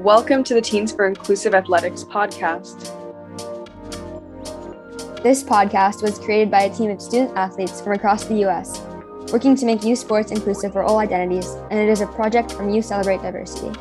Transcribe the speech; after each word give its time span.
Welcome 0.00 0.44
to 0.44 0.54
the 0.54 0.62
Teens 0.62 0.92
for 0.92 1.06
Inclusive 1.06 1.52
Athletics 1.54 2.04
podcast. 2.04 2.90
This 5.22 5.44
podcast 5.44 6.00
was 6.00 6.18
created 6.18 6.50
by 6.50 6.62
a 6.62 6.74
team 6.74 6.90
of 6.90 7.02
student 7.02 7.36
athletes 7.36 7.82
from 7.82 7.92
across 7.92 8.24
the 8.24 8.36
U.S., 8.36 8.80
working 9.30 9.54
to 9.56 9.66
make 9.66 9.84
youth 9.84 9.98
sports 9.98 10.32
inclusive 10.32 10.72
for 10.72 10.82
all 10.82 11.00
identities, 11.00 11.54
and 11.70 11.78
it 11.78 11.90
is 11.90 12.00
a 12.00 12.06
project 12.06 12.50
from 12.50 12.70
Youth 12.70 12.86
Celebrate 12.86 13.20
Diversity. 13.20 13.78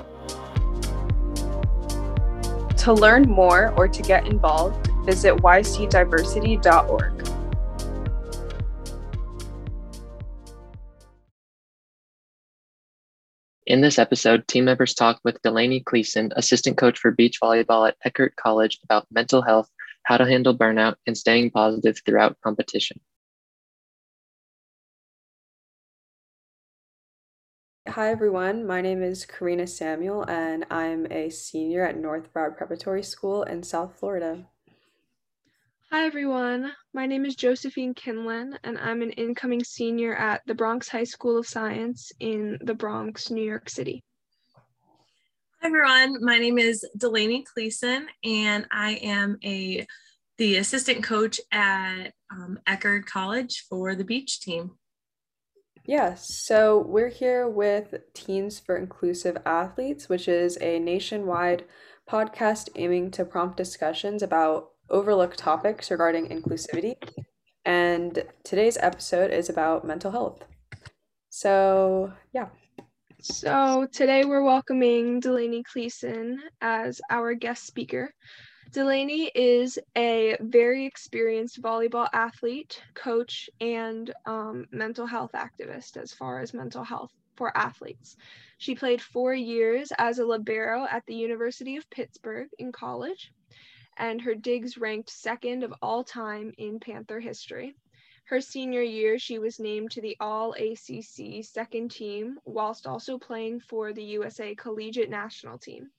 To 2.80 2.94
learn 2.94 3.30
more 3.30 3.74
or 3.78 3.88
to 3.88 4.02
get 4.02 4.28
involved, 4.28 4.90
visit 5.06 5.38
ycdiversity.org. 5.38 7.29
In 13.70 13.82
this 13.82 14.00
episode, 14.00 14.48
team 14.48 14.66
members 14.66 14.96
talk 14.96 15.20
with 15.24 15.39
Delaney 15.43 15.84
Clesen, 15.84 16.32
assistant 16.36 16.75
coach 16.75 16.98
for 16.98 17.12
beach 17.12 17.38
volleyball 17.39 17.88
at 17.88 17.98
Eckerd 18.04 18.36
College, 18.36 18.80
about 18.84 19.06
mental 19.12 19.43
health, 19.43 19.70
how 20.02 20.18
to 20.18 20.26
handle 20.26 20.57
burnout, 20.57 20.96
and 21.06 21.16
staying 21.16 21.52
positive 21.52 22.02
throughout 22.04 22.36
competition. 22.43 23.00
Hi, 27.88 28.10
everyone. 28.10 28.66
My 28.66 28.82
name 28.82 29.04
is 29.04 29.24
Karina 29.28 29.68
Samuel, 29.68 30.28
and 30.28 30.65
I'm 30.71 31.06
a 31.12 31.29
senior 31.29 31.86
at 31.86 31.96
North 31.96 32.34
Broward 32.34 32.58
Preparatory 32.58 33.04
School 33.04 33.44
in 33.44 33.62
South 33.62 34.00
Florida. 34.00 34.48
Hi, 35.92 36.06
everyone. 36.06 36.72
My 36.94 37.08
name 37.08 37.25
is 37.25 37.36
Josephine 37.36 37.95
Kinlan, 37.95 38.56
and 38.64 38.78
I'm 38.78 39.02
an 39.02 39.09
incoming 39.09 39.64
senior 39.64 40.16
at 40.16 40.44
the 40.45 40.53
Bronx 40.53 40.88
High 40.88 41.03
School 41.03 41.36
of 41.36 41.48
Science 41.48 42.12
in 42.20 42.59
the 42.62 42.75
Bronx, 42.75 43.31
New 43.31 43.42
York 43.42 43.72
City. 43.72 44.03
Hi, 45.59 45.67
everyone. 45.67 46.23
My 46.23 46.38
name 46.38 46.59
is 46.59 46.88
Delaney 46.95 47.44
Clesen, 47.44 48.06
and 48.23 48.67
I 48.72 49.00
am 49.02 49.40
a 49.44 49.88
the 50.38 50.58
assistant 50.58 51.04
coach 51.04 51.42
at 51.52 52.14
um, 52.32 52.60
Eckerd 52.67 53.08
College 53.08 53.66
for 53.67 53.95
the 53.95 54.06
beach 54.06 54.42
team. 54.42 54.78
Yes, 55.88 56.36
so 56.36 56.78
we're 56.78 57.10
here 57.10 57.50
with 57.50 57.95
Teens 58.14 58.60
for 58.60 58.78
Inclusive 58.78 59.38
Athletes, 59.44 60.08
which 60.08 60.28
is 60.28 60.56
a 60.62 60.78
nationwide 60.78 61.66
podcast 62.08 62.70
aiming 62.76 63.10
to 63.10 63.26
prompt 63.26 63.58
discussions 63.58 64.22
about 64.22 64.70
overlooked 64.90 65.38
topics 65.38 65.92
regarding 65.92 66.28
inclusivity. 66.28 66.95
And 67.66 68.23
today's 68.44 68.78
episode 68.82 69.32
is 69.32 69.50
about 69.50 69.86
mental 69.86 70.12
health. 70.12 70.44
So, 71.30 72.14
yeah. 72.34 72.48
So, 73.22 73.88
today 73.92 74.23
we're 74.26 74.44
welcoming 74.44 75.20
Delaney 75.20 75.64
Clesen 75.64 76.38
as 76.62 77.02
our 77.10 77.34
guest 77.34 77.67
speaker. 77.67 78.14
Delaney 78.72 79.32
is 79.36 79.78
a 79.98 80.38
very 80.42 80.86
experienced 80.86 81.62
volleyball 81.62 82.08
athlete, 82.14 82.82
coach, 82.94 83.50
and 83.60 84.14
um, 84.26 84.67
mental 84.72 85.06
health 85.06 85.32
activist 85.34 85.98
as 85.98 86.14
far 86.14 86.40
as 86.40 86.54
mental 86.54 86.84
health 86.84 87.12
for 87.36 87.56
athletes. 87.58 88.16
She 88.58 88.76
played 88.76 89.02
four 89.02 89.34
years 89.34 89.92
as 89.98 90.20
a 90.20 90.26
libero 90.26 90.86
at 90.90 91.06
the 91.08 91.16
University 91.16 91.78
of 91.78 91.90
Pittsburgh 91.90 92.50
in 92.60 92.72
college 92.72 93.32
and 94.00 94.22
her 94.22 94.33
digs 94.33 94.78
ranked 94.78 95.09
second 95.09 95.64
of 95.64 95.73
all 95.81 96.03
time 96.03 96.53
in 96.58 96.80
Panther 96.80 97.19
history. 97.19 97.75
Her 98.25 98.42
senior 98.42 98.81
year, 98.81 99.19
she 99.19 99.39
was 99.39 99.59
named 99.59 99.92
to 99.92 100.02
the 100.02 100.16
All 100.19 100.53
ACC 100.53 101.44
second 101.44 101.92
team, 101.92 102.39
whilst 102.45 102.88
also 102.88 103.17
playing 103.17 103.59
for 103.59 103.92
the 103.92 104.03
USA 104.03 104.55
Collegiate 104.55 105.09
National 105.09 105.58
Team. 105.58 105.89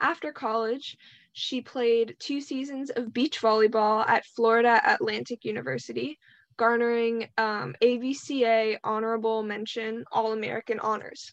After 0.00 0.32
college, 0.32 0.98
she 1.32 1.60
played 1.60 2.16
two 2.18 2.40
seasons 2.40 2.90
of 2.90 3.12
beach 3.12 3.40
volleyball 3.40 4.06
at 4.08 4.26
Florida 4.26 4.80
Atlantic 4.84 5.44
University, 5.44 6.18
garnering 6.56 7.28
um, 7.38 7.74
AVCA 7.80 8.78
honorable 8.82 9.42
mention 9.42 10.04
All 10.10 10.32
American 10.32 10.80
honors. 10.80 11.32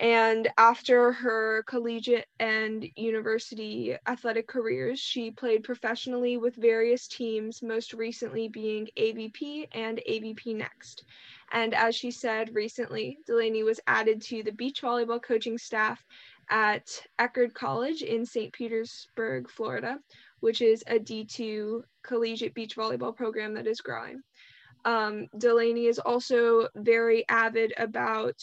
And 0.00 0.48
after 0.56 1.12
her 1.12 1.62
collegiate 1.64 2.26
and 2.38 2.88
university 2.96 3.94
athletic 4.06 4.48
careers, 4.48 4.98
she 4.98 5.30
played 5.30 5.62
professionally 5.62 6.38
with 6.38 6.56
various 6.56 7.06
teams, 7.06 7.62
most 7.62 7.92
recently 7.92 8.48
being 8.48 8.88
AVP 8.96 9.68
and 9.72 10.00
AVP 10.08 10.56
Next. 10.56 11.04
And 11.52 11.74
as 11.74 11.94
she 11.94 12.10
said 12.10 12.54
recently, 12.54 13.18
Delaney 13.26 13.62
was 13.62 13.78
added 13.86 14.22
to 14.22 14.42
the 14.42 14.52
beach 14.52 14.80
volleyball 14.80 15.22
coaching 15.22 15.58
staff 15.58 16.02
at 16.48 16.86
Eckerd 17.18 17.52
College 17.52 18.00
in 18.00 18.24
St. 18.24 18.54
Petersburg, 18.54 19.50
Florida, 19.50 19.98
which 20.40 20.62
is 20.62 20.82
a 20.86 20.98
D2 20.98 21.82
collegiate 22.02 22.54
beach 22.54 22.74
volleyball 22.74 23.14
program 23.14 23.52
that 23.52 23.66
is 23.66 23.82
growing. 23.82 24.22
Um, 24.86 25.26
Delaney 25.36 25.88
is 25.88 25.98
also 25.98 26.68
very 26.74 27.28
avid 27.28 27.74
about 27.76 28.36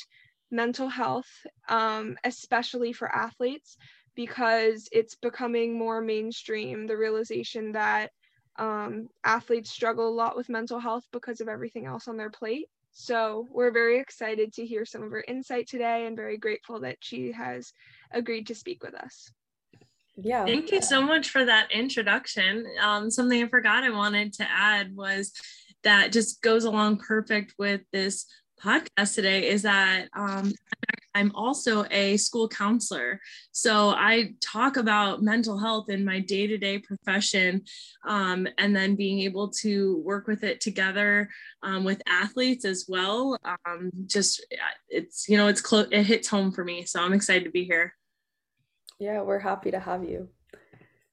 mental 0.51 0.87
health, 0.87 1.29
um, 1.69 2.17
especially 2.23 2.93
for 2.93 3.13
athletes, 3.13 3.77
because 4.15 4.87
it's 4.91 5.15
becoming 5.15 5.77
more 5.77 6.01
mainstream. 6.01 6.87
The 6.87 6.97
realization 6.97 7.73
that 7.73 8.11
um, 8.57 9.07
athletes 9.23 9.69
struggle 9.69 10.09
a 10.09 10.09
lot 10.09 10.35
with 10.35 10.49
mental 10.49 10.79
health 10.79 11.05
because 11.11 11.41
of 11.41 11.47
everything 11.47 11.85
else 11.85 12.07
on 12.07 12.17
their 12.17 12.31
plate. 12.31 12.67
So 12.91 13.47
we're 13.51 13.71
very 13.71 13.99
excited 13.99 14.53
to 14.53 14.65
hear 14.65 14.83
some 14.83 15.03
of 15.03 15.11
her 15.11 15.23
insight 15.27 15.67
today 15.67 16.07
and 16.07 16.15
very 16.15 16.37
grateful 16.37 16.79
that 16.79 16.97
she 16.99 17.31
has 17.31 17.71
agreed 18.11 18.47
to 18.47 18.55
speak 18.55 18.81
with 18.83 18.95
us. 18.95 19.31
Yeah. 20.15 20.45
Thank 20.45 20.71
you 20.71 20.81
so 20.81 21.03
much 21.03 21.29
for 21.29 21.45
that 21.45 21.71
introduction. 21.71 22.65
Um, 22.81 23.11
something 23.11 23.43
I 23.43 23.47
forgot 23.47 23.83
I 23.83 23.91
wanted 23.91 24.33
to 24.33 24.49
add 24.49 24.95
was 24.95 25.31
that 25.83 26.11
just 26.11 26.41
goes 26.41 26.65
along 26.65 26.97
perfect 26.97 27.53
with 27.59 27.81
this 27.93 28.25
podcast 28.61 29.15
today 29.15 29.47
is 29.47 29.61
that 29.63 30.07
um, 30.15 30.53
I'm 31.15 31.31
also 31.33 31.85
a 31.89 32.17
school 32.17 32.47
counselor. 32.47 33.19
So 33.51 33.89
I 33.89 34.35
talk 34.41 34.77
about 34.77 35.23
mental 35.23 35.57
health 35.57 35.89
in 35.89 36.05
my 36.05 36.19
day 36.19 36.45
to 36.47 36.57
day 36.57 36.77
profession 36.77 37.63
um, 38.05 38.47
and 38.57 38.75
then 38.75 38.95
being 38.95 39.21
able 39.21 39.49
to 39.61 39.97
work 40.05 40.27
with 40.27 40.43
it 40.43 40.61
together 40.61 41.29
um, 41.63 41.83
with 41.83 42.01
athletes 42.07 42.65
as 42.65 42.85
well. 42.87 43.39
Um, 43.65 43.89
just 44.05 44.45
it's, 44.89 45.27
you 45.27 45.37
know, 45.37 45.47
it's 45.47 45.61
close, 45.61 45.87
it 45.91 46.03
hits 46.03 46.27
home 46.27 46.51
for 46.51 46.63
me. 46.63 46.85
So 46.85 47.01
I'm 47.01 47.13
excited 47.13 47.45
to 47.45 47.51
be 47.51 47.63
here. 47.63 47.95
Yeah, 48.99 49.21
we're 49.21 49.39
happy 49.39 49.71
to 49.71 49.79
have 49.79 50.03
you. 50.03 50.29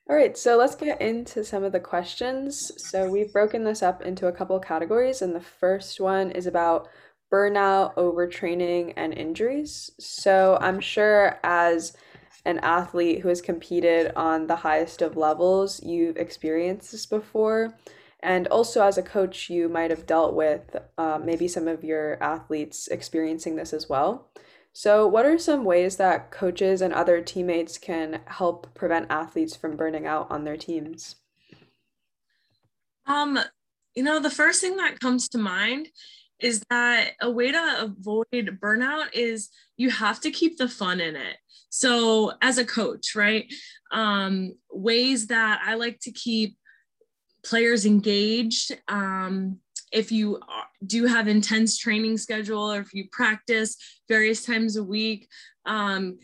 All 0.08 0.14
right, 0.14 0.36
so 0.36 0.58
let's 0.58 0.74
get 0.74 1.00
into 1.00 1.42
some 1.44 1.64
of 1.64 1.72
the 1.72 1.80
questions. 1.80 2.72
So 2.76 3.08
we've 3.08 3.32
broken 3.32 3.64
this 3.64 3.82
up 3.82 4.02
into 4.02 4.26
a 4.26 4.32
couple 4.32 4.58
categories, 4.60 5.22
and 5.22 5.34
the 5.34 5.40
first 5.40 5.98
one 5.98 6.30
is 6.30 6.46
about 6.46 6.88
burnout, 7.34 7.96
overtraining, 7.96 8.92
and 8.96 9.12
injuries. 9.12 9.90
So 9.98 10.56
I'm 10.60 10.78
sure 10.78 11.40
as 11.42 11.96
an 12.44 12.60
athlete 12.60 13.20
who 13.20 13.28
has 13.28 13.40
competed 13.40 14.12
on 14.14 14.46
the 14.46 14.54
highest 14.54 15.02
of 15.02 15.16
levels, 15.16 15.82
you've 15.82 16.16
experienced 16.16 16.92
this 16.92 17.06
before. 17.06 17.74
And 18.20 18.46
also, 18.48 18.86
as 18.86 18.98
a 18.98 19.02
coach, 19.02 19.50
you 19.50 19.68
might 19.68 19.90
have 19.90 20.06
dealt 20.06 20.34
with 20.34 20.76
uh, 20.96 21.18
maybe 21.22 21.48
some 21.48 21.66
of 21.66 21.82
your 21.82 22.22
athletes 22.22 22.86
experiencing 22.86 23.56
this 23.56 23.72
as 23.72 23.88
well. 23.88 24.30
So, 24.72 25.06
what 25.06 25.26
are 25.26 25.38
some 25.38 25.64
ways 25.64 25.96
that 25.96 26.30
coaches 26.30 26.80
and 26.80 26.94
other 26.94 27.20
teammates 27.20 27.78
can 27.78 28.20
help 28.26 28.72
prevent 28.74 29.10
athletes 29.10 29.56
from 29.56 29.76
burning 29.76 30.06
out 30.06 30.30
on 30.30 30.44
their 30.44 30.56
teams? 30.56 31.16
Um, 33.06 33.40
you 33.94 34.04
know, 34.04 34.20
the 34.20 34.30
first 34.30 34.60
thing 34.60 34.76
that 34.76 35.00
comes 35.00 35.28
to 35.30 35.38
mind 35.38 35.88
is 36.44 36.62
that 36.68 37.12
a 37.22 37.30
way 37.30 37.50
to 37.50 37.76
avoid 37.78 38.58
burnout 38.62 39.06
is 39.14 39.48
you 39.78 39.88
have 39.88 40.20
to 40.20 40.30
keep 40.30 40.58
the 40.58 40.68
fun 40.68 41.00
in 41.00 41.16
it. 41.16 41.38
So, 41.70 42.34
as 42.42 42.58
a 42.58 42.66
coach, 42.66 43.16
right, 43.16 43.50
um, 43.90 44.52
ways 44.70 45.28
that 45.28 45.62
I 45.64 45.74
like 45.74 46.00
to 46.00 46.12
keep 46.12 46.58
players 47.46 47.86
engaged. 47.86 48.78
Um, 48.88 49.58
if 49.90 50.12
you 50.12 50.38
do 50.86 51.06
have 51.06 51.28
intense 51.28 51.78
training 51.78 52.18
schedule 52.18 52.72
or 52.72 52.80
if 52.80 52.92
you 52.92 53.08
practice 53.10 53.76
various 54.06 54.44
times 54.44 54.76
a 54.76 54.84
week, 54.84 55.26
um, 55.64 56.18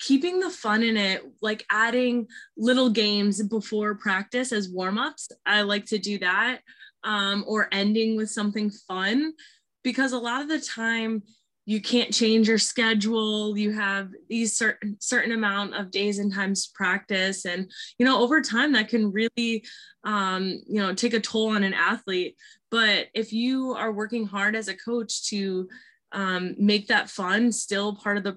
keeping 0.00 0.38
the 0.38 0.50
fun 0.50 0.82
in 0.82 0.98
it, 0.98 1.22
like 1.40 1.64
adding 1.70 2.26
little 2.58 2.90
games 2.90 3.42
before 3.42 3.94
practice 3.94 4.52
as 4.52 4.68
warm 4.68 4.98
ups. 4.98 5.30
I 5.46 5.62
like 5.62 5.86
to 5.86 5.98
do 5.98 6.18
that 6.18 6.60
um, 7.04 7.44
or 7.46 7.68
ending 7.72 8.16
with 8.16 8.30
something 8.30 8.70
fun 8.70 9.32
because 9.82 10.12
a 10.12 10.18
lot 10.18 10.42
of 10.42 10.48
the 10.48 10.60
time 10.60 11.22
you 11.64 11.80
can't 11.80 12.12
change 12.12 12.48
your 12.48 12.58
schedule. 12.58 13.56
You 13.56 13.72
have 13.72 14.10
these 14.28 14.56
certain 14.56 14.96
certain 15.00 15.32
amount 15.32 15.74
of 15.74 15.90
days 15.90 16.18
and 16.18 16.32
times 16.32 16.66
to 16.66 16.72
practice. 16.74 17.44
And 17.44 17.70
you 17.98 18.06
know 18.06 18.20
over 18.20 18.40
time 18.40 18.72
that 18.72 18.88
can 18.88 19.12
really 19.12 19.64
um, 20.04 20.60
you 20.66 20.80
know 20.80 20.94
take 20.94 21.14
a 21.14 21.20
toll 21.20 21.50
on 21.50 21.62
an 21.62 21.74
athlete. 21.74 22.36
But 22.70 23.08
if 23.14 23.32
you 23.32 23.74
are 23.74 23.92
working 23.92 24.26
hard 24.26 24.56
as 24.56 24.68
a 24.68 24.76
coach 24.76 25.28
to 25.28 25.68
um, 26.10 26.54
make 26.58 26.88
that 26.88 27.08
fun 27.08 27.52
still 27.52 27.94
part 27.94 28.18
of 28.18 28.24
the 28.24 28.36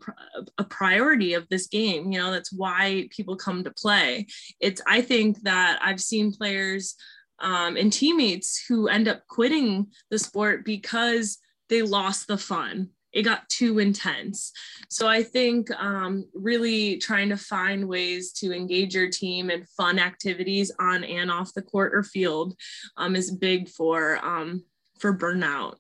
a 0.57 0.63
priority 0.63 1.33
of 1.33 1.45
this 1.49 1.67
game 1.67 2.09
you 2.09 2.17
know 2.17 2.31
that's 2.31 2.53
why 2.53 3.07
people 3.09 3.35
come 3.35 3.63
to 3.63 3.71
play. 3.71 4.27
It's 4.61 4.81
i 4.87 5.01
think 5.01 5.41
that 5.41 5.79
i've 5.81 5.99
seen 5.99 6.31
players 6.31 6.95
um, 7.39 7.77
and 7.77 7.91
teammates 7.91 8.63
who 8.67 8.87
end 8.87 9.07
up 9.07 9.25
quitting 9.27 9.87
the 10.09 10.19
sport 10.19 10.65
because 10.65 11.37
they 11.69 11.81
lost 11.81 12.27
the 12.27 12.37
fun 12.37 12.89
it 13.11 13.23
got 13.23 13.47
too 13.47 13.79
intense 13.79 14.51
so 14.89 15.07
i 15.07 15.23
think 15.23 15.71
um, 15.79 16.25
really 16.33 16.97
trying 16.97 17.29
to 17.29 17.37
find 17.37 17.87
ways 17.87 18.31
to 18.31 18.53
engage 18.53 18.93
your 18.93 19.09
team 19.09 19.49
in 19.49 19.65
fun 19.77 19.99
activities 19.99 20.71
on 20.79 21.03
and 21.03 21.31
off 21.31 21.53
the 21.53 21.61
court 21.61 21.93
or 21.95 22.03
field 22.03 22.55
um, 22.97 23.15
is 23.15 23.31
big 23.31 23.69
for 23.69 24.23
um, 24.25 24.63
for 24.99 25.17
burnout 25.17 25.75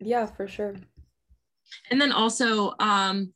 yeah, 0.00 0.26
for 0.26 0.48
sure. 0.48 0.74
And 1.90 2.00
then 2.00 2.12
also 2.12 2.74
um, 2.80 3.32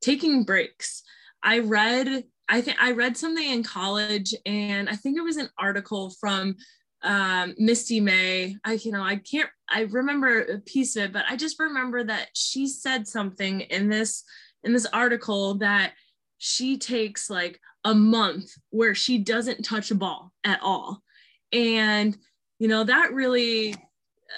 taking 0.00 0.44
breaks. 0.44 1.02
I 1.42 1.60
read, 1.60 2.24
I 2.52 2.60
think 2.60 2.76
I 2.82 2.92
read 2.92 3.16
something 3.16 3.48
in 3.48 3.62
college, 3.62 4.34
and 4.44 4.86
I 4.90 4.94
think 4.94 5.16
it 5.16 5.22
was 5.22 5.38
an 5.38 5.48
article 5.58 6.10
from 6.20 6.54
um, 7.02 7.54
Misty 7.56 7.98
May. 7.98 8.56
I, 8.62 8.74
you 8.74 8.92
know, 8.92 9.02
I 9.02 9.16
can't, 9.16 9.48
I 9.70 9.86
remember 9.90 10.42
a 10.42 10.58
piece 10.58 10.94
of 10.96 11.04
it, 11.04 11.12
but 11.14 11.24
I 11.30 11.36
just 11.36 11.58
remember 11.58 12.04
that 12.04 12.28
she 12.34 12.66
said 12.66 13.08
something 13.08 13.62
in 13.62 13.88
this 13.88 14.24
in 14.64 14.74
this 14.74 14.86
article 14.92 15.54
that 15.54 15.92
she 16.36 16.76
takes 16.76 17.30
like 17.30 17.58
a 17.84 17.94
month 17.94 18.52
where 18.68 18.94
she 18.94 19.16
doesn't 19.16 19.64
touch 19.64 19.90
a 19.90 19.94
ball 19.94 20.30
at 20.44 20.60
all, 20.62 21.02
and 21.54 22.14
you 22.58 22.68
know 22.68 22.84
that 22.84 23.14
really 23.14 23.74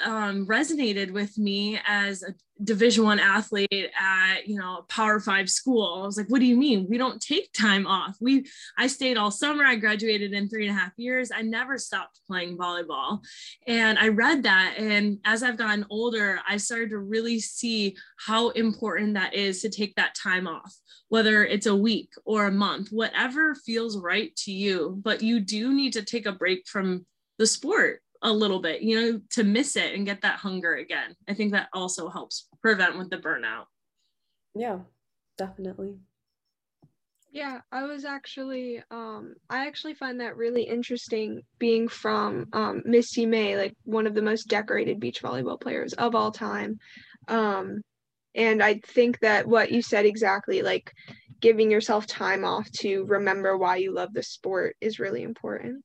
um, 0.04 0.46
resonated 0.46 1.10
with 1.10 1.36
me 1.38 1.78
as 1.86 2.22
a 2.22 2.34
division 2.62 3.02
one 3.02 3.18
athlete 3.18 3.90
at 4.00 4.46
you 4.46 4.56
know 4.56 4.84
power 4.88 5.18
five 5.18 5.50
school. 5.50 6.02
I 6.02 6.06
was 6.06 6.16
like 6.16 6.28
what 6.28 6.40
do 6.40 6.46
you 6.46 6.56
mean? 6.56 6.86
We 6.88 6.98
don't 6.98 7.20
take 7.20 7.52
time 7.52 7.86
off. 7.86 8.16
We 8.20 8.46
i 8.78 8.86
stayed 8.86 9.16
all 9.16 9.30
summer. 9.30 9.64
I 9.64 9.76
graduated 9.76 10.32
in 10.32 10.48
three 10.48 10.68
and 10.68 10.76
a 10.76 10.80
half 10.80 10.92
years. 10.96 11.30
I 11.34 11.42
never 11.42 11.78
stopped 11.78 12.20
playing 12.26 12.56
volleyball. 12.56 13.20
And 13.66 13.98
i 13.98 14.08
read 14.08 14.44
that 14.44 14.74
and 14.78 15.18
as 15.24 15.42
i've 15.42 15.56
gotten 15.56 15.86
older 15.90 16.40
i 16.48 16.56
started 16.56 16.90
to 16.90 16.98
really 16.98 17.40
see 17.40 17.96
how 18.18 18.50
important 18.50 19.14
that 19.14 19.34
is 19.34 19.60
to 19.62 19.68
take 19.68 19.94
that 19.96 20.14
time 20.14 20.46
off 20.46 20.74
whether 21.08 21.44
it's 21.44 21.66
a 21.66 21.76
week 21.76 22.10
or 22.24 22.46
a 22.46 22.52
month 22.52 22.88
whatever 22.90 23.54
feels 23.54 23.98
right 23.98 24.34
to 24.36 24.52
you. 24.52 25.00
But 25.02 25.22
you 25.22 25.40
do 25.40 25.72
need 25.72 25.92
to 25.94 26.02
take 26.02 26.26
a 26.26 26.32
break 26.32 26.66
from 26.66 27.06
the 27.38 27.46
sport 27.46 28.00
a 28.24 28.32
little 28.32 28.58
bit, 28.58 28.80
you 28.80 29.00
know, 29.00 29.20
to 29.30 29.44
miss 29.44 29.76
it 29.76 29.94
and 29.94 30.06
get 30.06 30.22
that 30.22 30.38
hunger 30.38 30.74
again. 30.74 31.14
I 31.28 31.34
think 31.34 31.52
that 31.52 31.68
also 31.72 32.08
helps 32.08 32.48
prevent 32.60 32.98
with 32.98 33.10
the 33.10 33.18
burnout. 33.18 33.66
Yeah, 34.54 34.80
definitely. 35.36 35.98
Yeah, 37.30 37.60
I 37.70 37.82
was 37.84 38.04
actually 38.04 38.82
um 38.90 39.34
I 39.50 39.66
actually 39.66 39.94
find 39.94 40.20
that 40.20 40.36
really 40.36 40.62
interesting 40.62 41.42
being 41.58 41.88
from 41.88 42.46
um 42.52 42.82
Misty 42.86 43.26
May, 43.26 43.56
like 43.56 43.74
one 43.84 44.06
of 44.06 44.14
the 44.14 44.22
most 44.22 44.44
decorated 44.48 45.00
beach 45.00 45.22
volleyball 45.22 45.60
players 45.60 45.92
of 45.92 46.14
all 46.14 46.30
time. 46.30 46.78
Um 47.28 47.82
and 48.36 48.62
I 48.62 48.80
think 48.86 49.20
that 49.20 49.46
what 49.46 49.70
you 49.70 49.82
said 49.82 50.06
exactly, 50.06 50.62
like 50.62 50.92
giving 51.40 51.70
yourself 51.70 52.06
time 52.06 52.44
off 52.44 52.70
to 52.78 53.04
remember 53.04 53.58
why 53.58 53.76
you 53.76 53.92
love 53.92 54.14
the 54.14 54.22
sport 54.22 54.76
is 54.80 54.98
really 54.98 55.22
important. 55.22 55.84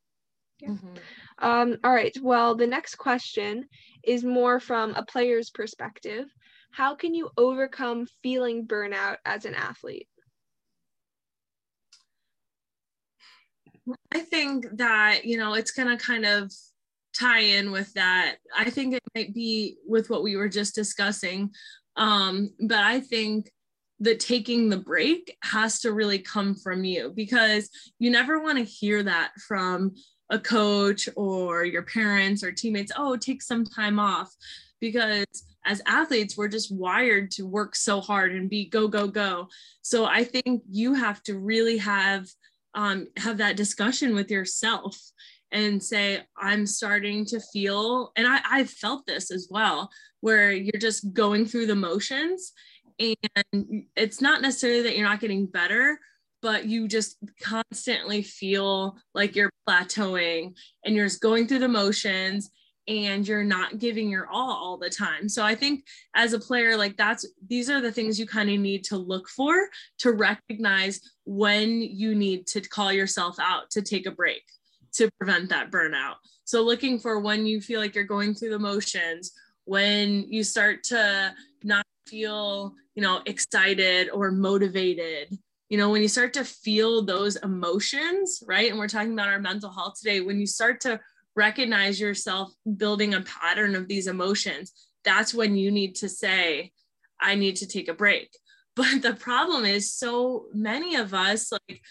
Yeah. 0.61 0.69
Mm-hmm. 0.69 0.95
Um, 1.41 1.77
all 1.83 1.93
right. 1.93 2.15
Well, 2.21 2.55
the 2.55 2.67
next 2.67 2.95
question 2.95 3.67
is 4.03 4.23
more 4.23 4.59
from 4.59 4.93
a 4.95 5.03
player's 5.03 5.49
perspective. 5.49 6.27
How 6.71 6.95
can 6.95 7.13
you 7.13 7.29
overcome 7.37 8.07
feeling 8.21 8.67
burnout 8.67 9.17
as 9.25 9.45
an 9.45 9.55
athlete? 9.55 10.07
I 14.13 14.19
think 14.19 14.65
that, 14.73 15.25
you 15.25 15.37
know, 15.37 15.55
it's 15.55 15.71
going 15.71 15.87
to 15.87 16.03
kind 16.03 16.25
of 16.25 16.51
tie 17.17 17.39
in 17.39 17.71
with 17.71 17.91
that. 17.93 18.35
I 18.55 18.69
think 18.69 18.93
it 18.93 19.03
might 19.15 19.33
be 19.33 19.77
with 19.87 20.09
what 20.09 20.23
we 20.23 20.35
were 20.35 20.49
just 20.49 20.75
discussing. 20.75 21.51
Um, 21.95 22.51
but 22.59 22.79
I 22.79 22.99
think 22.99 23.49
that 24.01 24.19
taking 24.19 24.69
the 24.69 24.77
break 24.77 25.35
has 25.43 25.81
to 25.81 25.91
really 25.91 26.19
come 26.19 26.55
from 26.55 26.83
you 26.83 27.11
because 27.15 27.69
you 27.97 28.09
never 28.09 28.39
want 28.41 28.57
to 28.57 28.63
hear 28.63 29.03
that 29.03 29.31
from 29.47 29.95
a 30.29 30.39
coach 30.39 31.09
or 31.15 31.65
your 31.65 31.83
parents 31.83 32.43
or 32.43 32.51
teammates, 32.51 32.91
oh, 32.97 33.15
take 33.15 33.41
some 33.41 33.65
time 33.65 33.99
off. 33.99 34.33
Because 34.79 35.25
as 35.65 35.81
athletes, 35.85 36.37
we're 36.37 36.47
just 36.47 36.73
wired 36.73 37.31
to 37.31 37.45
work 37.45 37.75
so 37.75 37.99
hard 37.99 38.33
and 38.33 38.49
be 38.49 38.65
go, 38.65 38.87
go, 38.87 39.07
go. 39.07 39.47
So 39.81 40.05
I 40.05 40.23
think 40.23 40.63
you 40.69 40.93
have 40.93 41.21
to 41.23 41.37
really 41.37 41.77
have 41.77 42.27
um, 42.75 43.07
have 43.17 43.37
that 43.37 43.57
discussion 43.57 44.13
with 44.13 44.29
yourself 44.29 44.95
and 45.51 45.81
say, 45.81 46.21
I'm 46.37 46.67
starting 46.67 47.25
to 47.25 47.39
feel, 47.51 48.11
and 48.15 48.27
I, 48.27 48.39
I've 48.47 48.69
felt 48.69 49.07
this 49.07 49.31
as 49.31 49.47
well, 49.49 49.89
where 50.21 50.51
you're 50.51 50.79
just 50.79 51.11
going 51.11 51.47
through 51.47 51.65
the 51.65 51.75
motions 51.75 52.53
and 52.99 53.85
it's 53.95 54.21
not 54.21 54.41
necessarily 54.41 54.81
that 54.83 54.97
you're 54.97 55.07
not 55.07 55.21
getting 55.21 55.45
better, 55.45 55.99
but 56.41 56.65
you 56.65 56.87
just 56.87 57.17
constantly 57.41 58.21
feel 58.21 58.97
like 59.13 59.35
you're 59.35 59.51
plateauing 59.67 60.55
and 60.85 60.95
you're 60.95 61.07
just 61.07 61.21
going 61.21 61.47
through 61.47 61.59
the 61.59 61.67
motions 61.67 62.49
and 62.87 63.27
you're 63.27 63.43
not 63.43 63.77
giving 63.77 64.09
your 64.09 64.27
all 64.27 64.51
all 64.51 64.77
the 64.77 64.89
time. 64.89 65.29
So 65.29 65.43
I 65.43 65.53
think 65.53 65.85
as 66.15 66.33
a 66.33 66.39
player 66.39 66.75
like 66.75 66.97
that's 66.97 67.25
these 67.47 67.69
are 67.69 67.81
the 67.81 67.91
things 67.91 68.19
you 68.19 68.25
kind 68.25 68.49
of 68.49 68.59
need 68.59 68.83
to 68.85 68.97
look 68.97 69.29
for 69.29 69.69
to 69.99 70.13
recognize 70.13 70.99
when 71.25 71.81
you 71.81 72.15
need 72.15 72.47
to 72.47 72.61
call 72.61 72.91
yourself 72.91 73.37
out 73.39 73.69
to 73.71 73.81
take 73.81 74.07
a 74.07 74.11
break 74.11 74.41
to 74.93 75.09
prevent 75.19 75.49
that 75.49 75.69
burnout. 75.69 76.15
So 76.45 76.63
looking 76.63 76.97
for 76.97 77.19
when 77.19 77.45
you 77.45 77.61
feel 77.61 77.79
like 77.79 77.93
you're 77.93 78.05
going 78.05 78.33
through 78.33 78.49
the 78.49 78.59
motions, 78.59 79.33
when 79.65 80.25
you 80.31 80.43
start 80.43 80.83
to 80.85 81.31
not 81.63 81.85
feel, 82.07 82.73
you 82.95 83.03
know, 83.03 83.21
excited 83.27 84.09
or 84.09 84.31
motivated 84.31 85.37
you 85.69 85.77
know 85.77 85.89
when 85.89 86.01
you 86.01 86.07
start 86.07 86.33
to 86.33 86.43
feel 86.43 87.03
those 87.05 87.35
emotions 87.37 88.43
right 88.47 88.69
and 88.69 88.79
we're 88.79 88.87
talking 88.87 89.13
about 89.13 89.29
our 89.29 89.39
mental 89.39 89.71
health 89.71 89.93
today 89.99 90.19
when 90.19 90.39
you 90.39 90.47
start 90.47 90.81
to 90.81 90.99
recognize 91.35 91.99
yourself 91.99 92.51
building 92.77 93.13
a 93.13 93.21
pattern 93.21 93.75
of 93.75 93.87
these 93.87 94.07
emotions 94.07 94.73
that's 95.03 95.33
when 95.33 95.55
you 95.55 95.71
need 95.71 95.95
to 95.95 96.09
say 96.09 96.71
i 97.21 97.35
need 97.35 97.55
to 97.55 97.67
take 97.67 97.87
a 97.87 97.93
break. 97.93 98.29
But 98.75 99.01
the 99.01 99.13
problem 99.13 99.65
is 99.65 99.93
so 99.93 100.45
many 100.53 100.95
of 100.95 101.13
us 101.13 101.51
like 101.51 101.81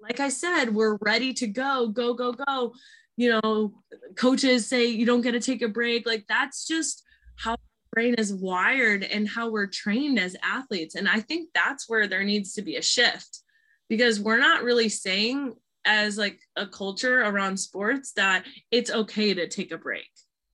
like 0.00 0.18
i 0.18 0.30
said 0.30 0.74
we're 0.74 0.96
ready 1.02 1.34
to 1.34 1.46
go 1.46 1.88
go 1.88 2.14
go 2.14 2.32
go. 2.32 2.72
You 3.16 3.38
know 3.42 3.74
coaches 4.16 4.66
say 4.66 4.86
you 4.86 5.04
don't 5.04 5.20
get 5.20 5.32
to 5.32 5.40
take 5.40 5.60
a 5.60 5.68
break. 5.68 6.06
Like 6.06 6.24
that's 6.26 6.66
just 6.66 7.02
how 7.36 7.56
brain 7.98 8.14
is 8.14 8.32
wired 8.32 9.02
and 9.02 9.28
how 9.28 9.50
we're 9.50 9.66
trained 9.66 10.20
as 10.20 10.36
athletes. 10.40 10.94
And 10.94 11.08
I 11.08 11.18
think 11.18 11.48
that's 11.52 11.88
where 11.88 12.06
there 12.06 12.22
needs 12.22 12.52
to 12.52 12.62
be 12.62 12.76
a 12.76 12.82
shift 12.82 13.40
because 13.88 14.20
we're 14.20 14.38
not 14.38 14.62
really 14.62 14.88
saying 14.88 15.54
as 15.84 16.16
like 16.16 16.38
a 16.54 16.64
culture 16.64 17.22
around 17.22 17.56
sports 17.56 18.12
that 18.12 18.44
it's 18.70 18.92
okay 18.92 19.34
to 19.34 19.48
take 19.48 19.72
a 19.72 19.78
break, 19.78 20.08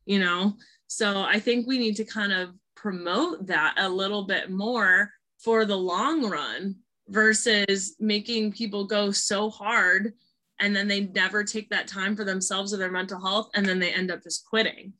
you 0.06 0.18
know? 0.18 0.54
So 0.86 1.20
I 1.20 1.38
think 1.38 1.66
we 1.66 1.76
need 1.76 1.96
to 1.96 2.06
kind 2.06 2.32
of 2.32 2.54
promote 2.76 3.46
that 3.48 3.74
a 3.76 3.90
little 3.90 4.22
bit 4.22 4.50
more 4.50 5.10
for 5.38 5.66
the 5.66 5.76
long 5.76 6.24
run 6.26 6.76
versus 7.08 7.94
making 8.00 8.52
people 8.52 8.86
go 8.86 9.10
so 9.10 9.50
hard 9.50 10.14
and 10.60 10.74
then 10.74 10.88
they 10.88 11.00
never 11.08 11.44
take 11.44 11.68
that 11.68 11.88
time 11.88 12.16
for 12.16 12.24
themselves 12.24 12.72
or 12.72 12.78
their 12.78 12.90
mental 12.90 13.20
health 13.20 13.50
and 13.54 13.66
then 13.66 13.78
they 13.78 13.92
end 13.92 14.10
up 14.10 14.22
just 14.22 14.46
quitting. 14.46 14.94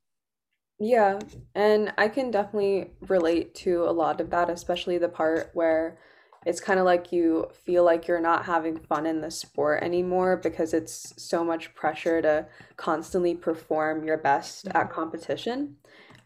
Yeah, 0.78 1.20
and 1.54 1.92
I 1.96 2.08
can 2.08 2.30
definitely 2.30 2.90
relate 3.08 3.54
to 3.56 3.84
a 3.84 3.92
lot 3.92 4.20
of 4.20 4.30
that, 4.30 4.50
especially 4.50 4.98
the 4.98 5.08
part 5.08 5.50
where 5.54 5.98
it's 6.44 6.60
kind 6.60 6.78
of 6.78 6.84
like 6.84 7.12
you 7.12 7.48
feel 7.64 7.84
like 7.84 8.06
you're 8.06 8.20
not 8.20 8.44
having 8.44 8.76
fun 8.78 9.06
in 9.06 9.20
the 9.20 9.30
sport 9.30 9.82
anymore 9.82 10.36
because 10.36 10.74
it's 10.74 11.14
so 11.16 11.44
much 11.44 11.74
pressure 11.74 12.20
to 12.20 12.46
constantly 12.76 13.34
perform 13.34 14.04
your 14.04 14.18
best 14.18 14.66
at 14.74 14.90
competition. 14.90 15.76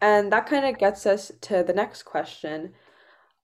And 0.01 0.31
that 0.31 0.47
kind 0.47 0.65
of 0.65 0.77
gets 0.77 1.05
us 1.05 1.31
to 1.41 1.63
the 1.63 1.73
next 1.73 2.03
question. 2.03 2.73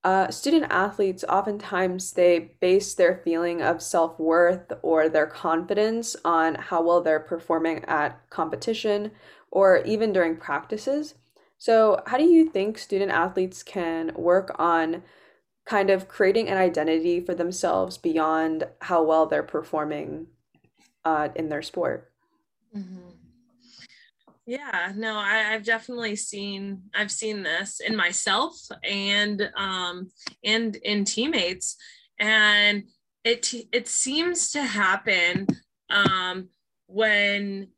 Uh, 0.03 0.29
student 0.29 0.67
athletes 0.71 1.23
oftentimes 1.27 2.13
they 2.13 2.51
base 2.61 2.93
their 2.93 3.21
feeling 3.23 3.61
of 3.63 3.81
self-worth 3.81 4.71
or 4.83 5.09
their 5.09 5.25
confidence 5.25 6.15
on 6.23 6.53
how 6.55 6.83
well 6.83 7.01
they're 7.01 7.19
performing 7.19 7.83
at 7.85 8.19
competition 8.29 9.11
or 9.55 9.77
even 9.85 10.11
during 10.11 10.35
practices. 10.35 11.15
So, 11.57 12.01
how 12.07 12.17
do 12.17 12.25
you 12.25 12.49
think 12.49 12.77
student 12.77 13.09
athletes 13.09 13.63
can 13.63 14.11
work 14.13 14.53
on 14.59 15.01
kind 15.65 15.89
of 15.89 16.09
creating 16.09 16.49
an 16.49 16.57
identity 16.57 17.21
for 17.21 17.33
themselves 17.33 17.97
beyond 17.97 18.67
how 18.81 19.01
well 19.01 19.25
they're 19.25 19.43
performing 19.43 20.27
uh, 21.05 21.29
in 21.35 21.47
their 21.47 21.61
sport? 21.61 22.11
Mm-hmm. 22.75 23.11
Yeah, 24.45 24.91
no, 24.93 25.15
I, 25.15 25.53
I've 25.53 25.63
definitely 25.63 26.17
seen 26.17 26.83
I've 26.93 27.09
seen 27.09 27.41
this 27.41 27.79
in 27.79 27.95
myself 27.95 28.55
and 28.83 29.49
um 29.55 30.11
and 30.43 30.75
in 30.75 31.05
teammates. 31.05 31.77
And 32.19 32.83
it 33.23 33.51
it 33.71 33.87
seems 33.87 34.51
to 34.51 34.61
happen 34.61 35.47
um 35.89 36.49
when 36.87 37.69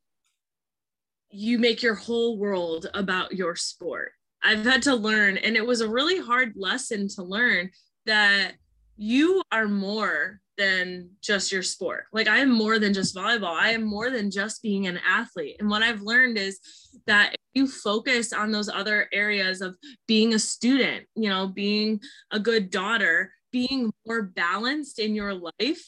you 1.38 1.60
make 1.60 1.84
your 1.84 1.94
whole 1.94 2.40
world 2.40 2.88
about 2.96 3.32
your 3.32 3.56
sport. 3.56 4.12
I've 4.44 4.66
had 4.66 4.82
to 4.84 4.96
learn, 4.96 5.38
and 5.38 5.56
it 5.56 5.64
was 5.66 5.82
a 5.82 5.88
really 5.88 6.20
hard 6.20 6.54
lesson 6.56 7.08
to 7.10 7.22
learn 7.22 7.70
that 8.08 8.54
you 8.96 9.44
are 9.52 9.68
more 9.68 10.42
than 10.58 11.12
just 11.22 11.52
your 11.52 11.62
sport. 11.62 12.06
Like 12.12 12.28
I 12.28 12.40
am 12.40 12.50
more 12.50 12.80
than 12.80 12.92
just 12.92 13.16
volleyball. 13.16 13.54
I 13.54 13.70
am 13.70 13.84
more 13.84 14.10
than 14.10 14.32
just 14.32 14.64
being 14.64 14.88
an 14.88 15.00
athlete. 15.08 15.58
And 15.60 15.70
what 15.70 15.84
I've 15.84 16.02
learned 16.02 16.40
is 16.40 16.60
that 17.06 17.34
if 17.34 17.40
you 17.54 17.68
focus 17.68 18.34
on 18.34 18.52
those 18.52 18.68
other 18.68 19.08
areas 19.14 19.62
of 19.62 19.78
being 20.08 20.34
a 20.34 20.40
student, 20.40 21.06
you 21.14 21.30
know, 21.30 21.48
being 21.48 22.00
a 22.32 22.40
good 22.40 22.72
daughter, 22.72 23.32
being 23.52 23.92
more 24.08 24.24
balanced 24.24 24.98
in 24.98 25.14
your 25.14 25.36
life, 25.36 25.84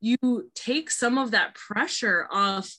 you 0.00 0.48
take 0.54 0.92
some 0.92 1.18
of 1.18 1.32
that 1.32 1.56
pressure 1.56 2.28
off 2.30 2.72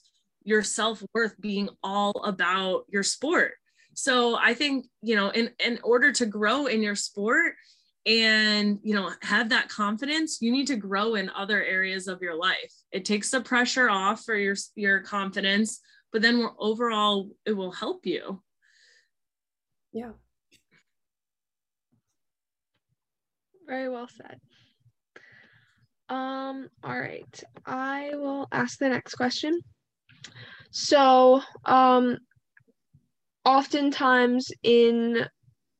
your 0.44 0.62
self-worth 0.62 1.40
being 1.40 1.68
all 1.82 2.12
about 2.24 2.84
your 2.88 3.02
sport. 3.02 3.52
So 3.94 4.36
I 4.36 4.54
think, 4.54 4.86
you 5.02 5.16
know, 5.16 5.30
in 5.30 5.50
in 5.64 5.78
order 5.82 6.12
to 6.12 6.26
grow 6.26 6.66
in 6.66 6.82
your 6.82 6.96
sport, 6.96 7.54
and 8.06 8.78
you 8.82 8.94
know 8.94 9.10
have 9.22 9.48
that 9.48 9.68
confidence 9.68 10.42
you 10.42 10.52
need 10.52 10.66
to 10.66 10.76
grow 10.76 11.14
in 11.14 11.30
other 11.30 11.62
areas 11.62 12.06
of 12.06 12.20
your 12.20 12.36
life. 12.36 12.72
It 12.92 13.04
takes 13.04 13.30
the 13.30 13.40
pressure 13.40 13.88
off 13.88 14.24
for 14.24 14.34
your 14.34 14.56
your 14.74 15.00
confidence 15.00 15.80
but 16.12 16.20
then 16.20 16.38
we're 16.38 16.52
overall 16.58 17.30
it 17.46 17.52
will 17.52 17.72
help 17.72 18.04
you. 18.04 18.42
Yeah. 19.92 20.12
Very 23.66 23.88
well 23.88 24.08
said. 24.08 24.38
Um 26.10 26.68
all 26.82 26.98
right. 26.98 27.42
I 27.64 28.10
will 28.14 28.48
ask 28.52 28.78
the 28.78 28.90
next 28.90 29.14
question 29.14 29.60
so 30.70 31.40
um 31.64 32.18
oftentimes 33.44 34.50
in 34.62 35.26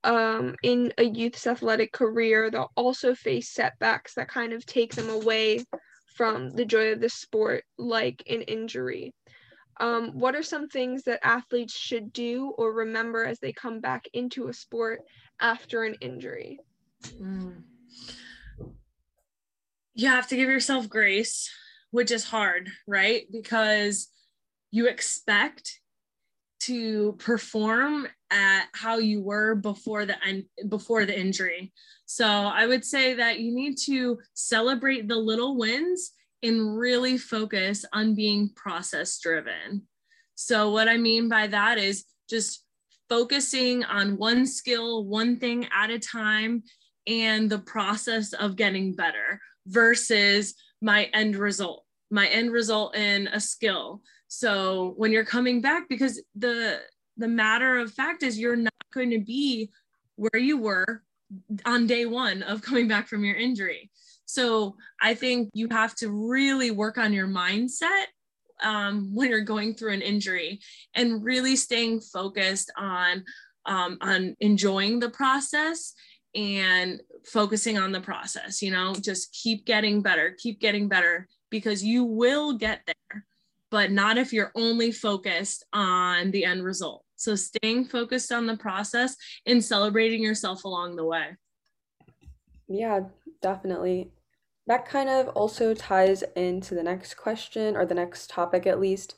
um, 0.05 0.55
in 0.63 0.93
a 0.99 1.05
youth's 1.05 1.47
athletic 1.47 1.93
career, 1.93 2.51
they'll 2.51 2.71
also 2.77 3.15
face 3.15 3.51
setbacks 3.51 4.15
that 4.15 4.29
kind 4.29 4.53
of 4.53 4.67
take 4.67 4.95
them 4.95 5.09
away 5.09 5.65
from 6.15 6.51
the 6.51 6.67
joy 6.67 6.93
of 6.93 7.01
the 7.01 7.09
sport, 7.09 7.65
like 7.79 8.23
an 8.29 8.43
injury. 8.43 9.15
Um, 9.81 10.11
what 10.13 10.37
are 10.37 10.43
some 10.43 10.69
things 10.69 11.05
that 11.05 11.27
athletes 11.27 11.75
should 11.75 12.13
do 12.13 12.53
or 12.59 12.73
remember 12.73 13.25
as 13.25 13.41
they 13.41 13.53
come 13.53 13.81
back 13.81 14.07
into 14.13 14.49
a 14.49 14.53
sport 14.53 15.01
after 15.41 15.83
an 15.85 15.95
injury? 16.01 16.61
Mm. 17.19 17.63
You 19.95 20.09
have 20.09 20.29
to 20.29 20.37
give 20.37 20.49
yourself 20.49 20.89
grace, 20.89 21.51
which 21.91 22.11
is 22.11 22.25
hard, 22.25 22.71
right? 22.87 23.25
Because 23.33 24.09
you 24.75 24.89
expect 24.89 25.79
to 26.59 27.13
perform 27.21 28.09
at 28.33 28.65
how 28.73 28.99
you 28.99 29.23
were 29.23 29.55
before 29.55 30.05
the 30.05 30.17
end 30.27 30.47
before 30.69 31.07
the 31.07 31.17
injury. 31.17 31.73
So 32.07 32.27
I 32.27 32.67
would 32.67 32.85
say 32.85 33.15
that 33.15 33.39
you 33.39 33.55
need 33.55 33.77
to 33.85 34.19
celebrate 34.35 35.07
the 35.07 35.15
little 35.15 35.57
wins 35.57 36.11
and 36.43 36.77
really 36.77 37.17
focus 37.19 37.85
on 37.93 38.17
being 38.17 38.51
process 38.57 39.17
driven. 39.21 39.83
So 40.35 40.73
what 40.73 40.89
I 40.89 40.97
mean 40.97 41.29
by 41.29 41.47
that 41.47 41.79
is 41.79 42.07
just 42.29 42.65
focusing 43.09 43.85
on 43.85 44.17
one 44.17 44.45
skill, 44.45 45.05
one 45.05 45.39
thing 45.39 45.69
at 45.73 45.91
a 45.91 46.01
time 46.01 46.65
and 47.07 47.49
the 47.49 47.61
process 47.61 48.33
of 48.33 48.57
getting 48.57 48.93
better 48.93 49.41
versus 49.69 50.57
my 50.83 51.05
end 51.15 51.37
result, 51.37 51.85
my 52.11 52.27
end 52.27 52.51
result 52.51 52.97
in 52.97 53.29
a 53.29 53.39
skill. 53.39 54.03
So 54.29 54.95
when 54.97 55.13
you're 55.13 55.25
coming 55.25 55.61
back, 55.61 55.89
because 55.89 56.21
the 56.35 56.81
the 57.17 57.29
matter 57.29 57.79
of 57.79 57.93
fact 57.93 58.23
is 58.23 58.39
you're 58.39 58.57
not 58.57 58.73
going 58.93 59.11
to 59.11 59.21
be 59.21 59.71
where 60.17 60.41
you 60.41 60.59
were 60.59 61.03
on 61.65 61.87
day 61.87 62.07
one 62.07 62.43
of 62.43 62.63
coming 62.63 62.89
back 62.89 63.09
from 63.09 63.25
your 63.25 63.37
injury. 63.37 63.91
So 64.27 64.77
I 65.01 65.15
think 65.15 65.51
you 65.55 65.69
have 65.71 65.95
to 65.97 66.09
really 66.11 66.71
work 66.71 66.99
on 66.99 67.13
your 67.13 67.29
mindset 67.29 68.07
um, 68.63 69.15
when 69.15 69.31
you're 69.31 69.43
going 69.43 69.75
through 69.75 69.93
an 69.93 70.03
injury 70.03 70.61
and 70.95 71.23
really 71.23 71.57
staying 71.57 72.01
focused 72.01 72.73
on 72.77 73.25
um, 73.67 73.99
on 74.01 74.37
enjoying 74.41 75.01
the 75.01 75.11
process 75.11 75.95
and 76.35 77.01
focusing 77.25 77.79
on 77.79 77.93
the 77.93 78.01
process. 78.01 78.61
You 78.61 78.71
know, 78.71 78.95
just 78.95 79.33
keep 79.33 79.65
getting 79.65 80.03
better, 80.03 80.37
keep 80.39 80.61
getting 80.61 80.89
better 80.89 81.29
because 81.51 81.83
you 81.83 82.05
will 82.05 82.59
get 82.59 82.83
there 82.87 83.25
but 83.71 83.91
not 83.91 84.19
if 84.19 84.33
you're 84.33 84.53
only 84.55 84.93
focused 84.93 85.65
on 85.73 86.31
the 86.31 86.45
end 86.45 86.65
result. 86.65 87.05
So 87.17 87.35
staying 87.35 87.87
focused 87.87 88.33
on 88.33 88.47
the 88.47 88.57
process 88.57 89.17
and 89.47 89.65
celebrating 89.65 90.23
yourself 90.23 90.65
along 90.65 90.97
the 90.97 91.05
way. 91.05 91.37
Yeah, 92.69 93.01
definitely. 93.43 94.11
That 94.67 94.87
kind 94.87 95.09
of 95.09 95.29
also 95.29 95.75
ties 95.75 96.23
into 96.37 96.75
the 96.75 96.83
next 96.83 97.15
question 97.15 97.77
or 97.77 97.85
the 97.85 97.95
next 97.95 98.31
topic, 98.31 98.67
at 98.67 98.81
least, 98.81 99.15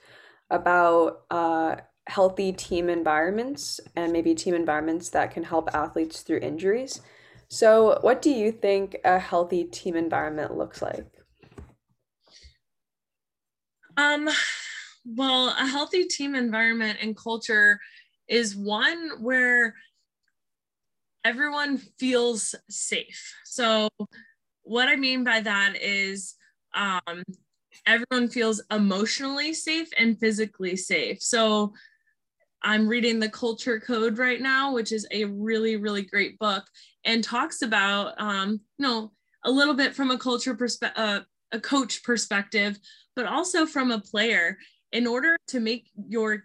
about 0.50 1.22
uh, 1.30 1.76
healthy 2.08 2.52
team 2.52 2.88
environments 2.88 3.80
and 3.94 4.12
maybe 4.12 4.34
team 4.34 4.54
environments 4.54 5.08
that 5.10 5.30
can 5.30 5.44
help 5.44 5.68
athletes 5.72 6.22
through 6.22 6.38
injuries. 6.38 7.00
So, 7.48 7.98
what 8.00 8.20
do 8.22 8.30
you 8.30 8.50
think 8.50 8.96
a 9.04 9.18
healthy 9.20 9.64
team 9.64 9.94
environment 9.94 10.56
looks 10.56 10.82
like? 10.82 11.06
Um, 13.96 14.28
well, 15.04 15.48
a 15.58 15.66
healthy 15.66 16.04
team 16.04 16.34
environment 16.34 16.98
and 17.00 17.16
culture 17.16 17.80
is 18.28 18.56
one 18.56 19.10
where 19.20 19.74
everyone 21.24 21.78
feels 21.98 22.54
safe. 22.68 23.34
So, 23.44 23.88
what 24.62 24.88
I 24.88 24.96
mean 24.96 25.24
by 25.24 25.40
that 25.40 25.74
is 25.80 26.34
um, 26.74 27.22
everyone 27.86 28.28
feels 28.28 28.62
emotionally 28.70 29.54
safe 29.54 29.88
and 29.98 30.18
physically 30.18 30.76
safe. 30.76 31.22
So, 31.22 31.72
I'm 32.62 32.88
reading 32.88 33.20
the 33.20 33.28
Culture 33.28 33.78
Code 33.78 34.18
right 34.18 34.40
now, 34.40 34.72
which 34.74 34.90
is 34.90 35.06
a 35.12 35.24
really, 35.24 35.76
really 35.76 36.02
great 36.02 36.38
book, 36.38 36.64
and 37.04 37.22
talks 37.22 37.62
about, 37.62 38.20
um, 38.20 38.60
you 38.78 38.86
know, 38.86 39.12
a 39.44 39.50
little 39.50 39.74
bit 39.74 39.94
from 39.94 40.10
a 40.10 40.18
culture 40.18 40.54
perspective, 40.54 41.02
uh, 41.02 41.20
a 41.52 41.60
coach 41.60 42.02
perspective, 42.02 42.78
but 43.14 43.26
also 43.26 43.66
from 43.66 43.90
a 43.90 44.00
player. 44.00 44.58
In 44.92 45.06
order 45.06 45.36
to 45.48 45.60
make 45.60 45.90
your 46.08 46.44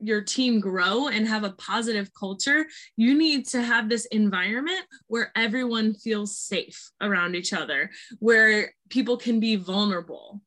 your 0.00 0.20
team 0.20 0.60
grow 0.60 1.08
and 1.08 1.26
have 1.26 1.44
a 1.44 1.52
positive 1.52 2.10
culture, 2.18 2.66
you 2.96 3.16
need 3.16 3.46
to 3.46 3.62
have 3.62 3.88
this 3.88 4.04
environment 4.06 4.82
where 5.06 5.32
everyone 5.36 5.94
feels 5.94 6.36
safe 6.36 6.90
around 7.00 7.34
each 7.34 7.52
other, 7.52 7.90
where 8.18 8.74
people 8.90 9.16
can 9.16 9.40
be 9.40 9.56
vulnerable. 9.56 10.40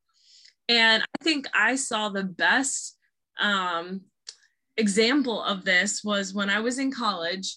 And 0.70 1.02
I 1.02 1.24
think 1.24 1.48
I 1.56 1.76
saw 1.76 2.10
the 2.10 2.24
best 2.24 2.98
um, 3.40 4.02
example 4.76 5.42
of 5.42 5.64
this 5.64 6.04
was 6.04 6.34
when 6.34 6.50
I 6.50 6.60
was 6.60 6.78
in 6.78 6.92
college 6.92 7.56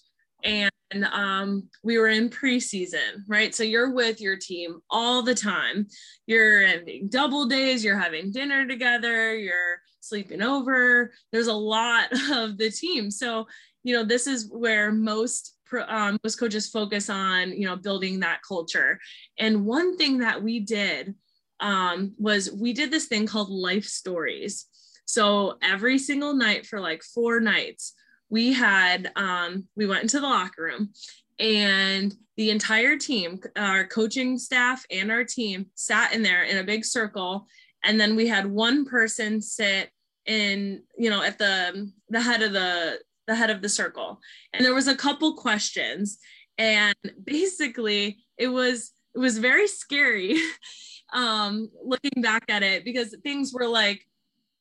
and 0.90 1.04
um, 1.04 1.68
we 1.82 1.98
were 1.98 2.08
in 2.08 2.28
preseason, 2.28 3.22
right? 3.28 3.54
So 3.54 3.62
you're 3.62 3.92
with 3.92 4.20
your 4.20 4.36
team 4.36 4.80
all 4.90 5.22
the 5.22 5.34
time. 5.34 5.86
You're 6.26 6.66
having 6.66 7.08
double 7.08 7.46
days, 7.46 7.84
you're 7.84 7.98
having 7.98 8.32
dinner 8.32 8.66
together, 8.66 9.36
you're 9.36 9.80
sleeping 10.00 10.42
over. 10.42 11.12
There's 11.32 11.46
a 11.46 11.54
lot 11.54 12.08
of 12.32 12.58
the 12.58 12.70
team. 12.70 13.10
So, 13.10 13.46
you 13.82 13.94
know, 13.94 14.04
this 14.04 14.26
is 14.26 14.48
where 14.50 14.92
most 14.92 15.56
um, 15.86 16.18
most 16.24 16.36
coaches 16.36 16.68
focus 16.68 17.08
on, 17.08 17.52
you 17.52 17.64
know, 17.64 17.76
building 17.76 18.20
that 18.20 18.40
culture. 18.46 18.98
And 19.38 19.64
one 19.64 19.96
thing 19.96 20.18
that 20.18 20.42
we 20.42 20.58
did 20.58 21.14
um, 21.60 22.14
was 22.18 22.50
we 22.50 22.72
did 22.72 22.90
this 22.90 23.06
thing 23.06 23.26
called 23.26 23.50
life 23.50 23.84
stories. 23.84 24.66
So 25.04 25.58
every 25.62 25.98
single 25.98 26.34
night 26.34 26.66
for 26.66 26.80
like 26.80 27.02
four 27.02 27.38
nights, 27.38 27.94
we 28.30 28.52
had 28.52 29.10
um, 29.16 29.68
we 29.76 29.86
went 29.86 30.02
into 30.02 30.20
the 30.20 30.26
locker 30.26 30.62
room 30.62 30.90
and 31.38 32.14
the 32.36 32.50
entire 32.50 32.96
team 32.96 33.40
our 33.56 33.86
coaching 33.86 34.38
staff 34.38 34.84
and 34.90 35.10
our 35.10 35.24
team 35.24 35.66
sat 35.74 36.14
in 36.14 36.22
there 36.22 36.44
in 36.44 36.58
a 36.58 36.64
big 36.64 36.84
circle. 36.84 37.46
And 37.84 37.98
then 37.98 38.14
we 38.14 38.28
had 38.28 38.46
one 38.46 38.84
person 38.84 39.42
sit 39.42 39.90
in 40.26 40.82
you 40.96 41.10
know 41.10 41.22
at 41.22 41.38
the 41.38 41.90
the 42.08 42.20
head 42.20 42.42
of 42.42 42.52
the 42.52 43.00
the 43.26 43.34
head 43.34 43.50
of 43.50 43.62
the 43.62 43.68
circle. 43.68 44.20
And 44.52 44.64
there 44.64 44.74
was 44.74 44.88
a 44.88 44.96
couple 44.96 45.36
questions. 45.36 46.18
And 46.56 46.94
basically 47.24 48.18
it 48.38 48.48
was 48.48 48.92
it 49.14 49.18
was 49.18 49.38
very 49.38 49.66
scary 49.66 50.38
um 51.12 51.68
looking 51.84 52.22
back 52.22 52.44
at 52.48 52.62
it 52.62 52.84
because 52.84 53.16
things 53.24 53.52
were 53.52 53.66
like 53.66 54.06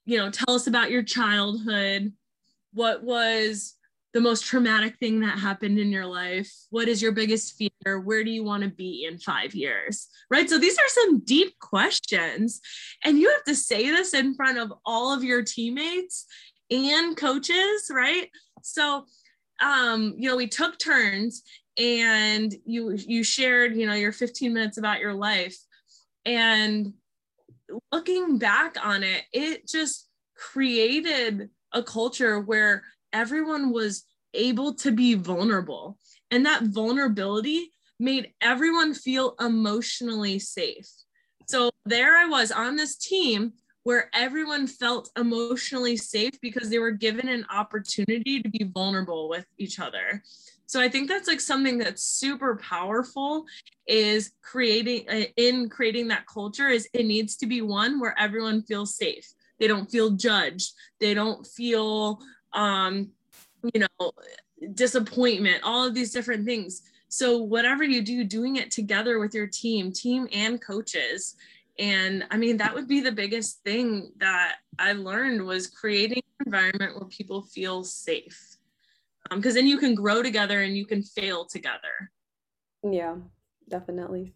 you 0.05 0.17
know 0.17 0.31
tell 0.31 0.55
us 0.55 0.65
about 0.65 0.89
your 0.89 1.03
childhood 1.03 2.11
what 2.73 3.03
was 3.03 3.75
the 4.13 4.21
most 4.21 4.45
traumatic 4.45 4.97
thing 4.97 5.19
that 5.19 5.37
happened 5.37 5.77
in 5.77 5.91
your 5.91 6.05
life? 6.05 6.51
What 6.71 6.87
is 6.87 7.01
your 7.01 7.11
biggest 7.11 7.55
fear? 7.55 7.99
Where 7.99 8.23
do 8.23 8.31
you 8.31 8.43
want 8.43 8.63
to 8.63 8.69
be 8.69 9.05
in 9.09 9.19
five 9.19 9.53
years? 9.53 10.07
Right. 10.31 10.49
So 10.49 10.57
these 10.57 10.77
are 10.77 10.87
some 10.87 11.19
deep 11.19 11.59
questions. 11.59 12.59
And 13.03 13.19
you 13.19 13.29
have 13.29 13.43
to 13.43 13.55
say 13.55 13.89
this 13.89 14.13
in 14.13 14.33
front 14.33 14.57
of 14.57 14.73
all 14.85 15.13
of 15.13 15.23
your 15.23 15.43
teammates 15.43 16.25
and 16.71 17.15
coaches, 17.15 17.91
right? 17.91 18.29
So, 18.63 19.05
um, 19.61 20.15
you 20.17 20.27
know, 20.27 20.37
we 20.37 20.47
took 20.47 20.79
turns 20.79 21.43
and 21.77 22.53
you 22.65 22.95
you 22.95 23.23
shared, 23.23 23.75
you 23.75 23.85
know, 23.85 23.93
your 23.93 24.11
15 24.11 24.53
minutes 24.53 24.77
about 24.77 24.99
your 24.99 25.13
life. 25.13 25.57
And 26.25 26.93
looking 27.91 28.37
back 28.37 28.75
on 28.83 29.03
it, 29.03 29.23
it 29.31 29.67
just 29.67 30.07
created 30.35 31.49
a 31.73 31.83
culture 31.83 32.39
where 32.39 32.83
everyone 33.13 33.71
was 33.71 34.03
able 34.33 34.73
to 34.75 34.91
be 34.91 35.15
vulnerable. 35.15 35.97
And 36.31 36.45
that 36.45 36.63
vulnerability 36.63 37.71
made 37.99 38.31
everyone 38.41 38.93
feel 38.93 39.35
emotionally 39.39 40.39
safe. 40.39 40.87
So 41.47 41.71
there 41.85 42.17
I 42.17 42.25
was 42.25 42.51
on 42.51 42.75
this 42.75 42.95
team 42.95 43.53
where 43.83 44.09
everyone 44.13 44.67
felt 44.67 45.09
emotionally 45.17 45.97
safe 45.97 46.39
because 46.41 46.69
they 46.69 46.79
were 46.79 46.91
given 46.91 47.27
an 47.27 47.45
opportunity 47.51 48.41
to 48.41 48.49
be 48.49 48.69
vulnerable 48.71 49.29
with 49.29 49.45
each 49.57 49.79
other. 49.79 50.21
So 50.65 50.79
I 50.79 50.89
think 50.89 51.09
that's 51.09 51.27
like 51.27 51.41
something 51.41 51.79
that's 51.79 52.03
super 52.03 52.57
powerful 52.57 53.45
is 53.87 54.31
creating 54.43 55.09
uh, 55.09 55.23
in 55.35 55.69
creating 55.69 56.09
that 56.09 56.27
culture 56.27 56.67
is 56.67 56.87
it 56.93 57.07
needs 57.07 57.35
to 57.37 57.47
be 57.47 57.63
one 57.63 57.99
where 57.99 58.17
everyone 58.19 58.61
feels 58.61 58.95
safe. 58.95 59.27
They 59.59 59.67
don't 59.67 59.89
feel 59.89 60.11
judged. 60.11 60.73
They 60.99 61.13
don't 61.13 61.45
feel 61.45 62.19
um 62.53 63.11
you 63.73 63.81
know, 63.81 64.11
disappointment, 64.73 65.63
all 65.63 65.85
of 65.85 65.93
these 65.93 66.11
different 66.11 66.45
things. 66.45 66.83
So, 67.07 67.37
whatever 67.37 67.83
you 67.83 68.01
do, 68.01 68.23
doing 68.23 68.57
it 68.57 68.71
together 68.71 69.19
with 69.19 69.33
your 69.33 69.47
team, 69.47 69.91
team 69.91 70.27
and 70.31 70.61
coaches. 70.61 71.35
And 71.77 72.25
I 72.29 72.37
mean, 72.37 72.57
that 72.57 72.73
would 72.73 72.87
be 72.87 72.99
the 72.99 73.11
biggest 73.11 73.63
thing 73.63 74.11
that 74.17 74.55
I 74.77 74.93
learned 74.93 75.45
was 75.45 75.67
creating 75.67 76.21
an 76.39 76.45
environment 76.47 76.99
where 76.99 77.07
people 77.07 77.41
feel 77.41 77.83
safe. 77.83 78.57
Because 79.31 79.53
um, 79.53 79.55
then 79.55 79.67
you 79.67 79.77
can 79.77 79.95
grow 79.95 80.21
together 80.21 80.61
and 80.61 80.75
you 80.75 80.85
can 80.85 81.03
fail 81.03 81.45
together. 81.45 82.11
Yeah, 82.83 83.15
definitely. 83.69 84.33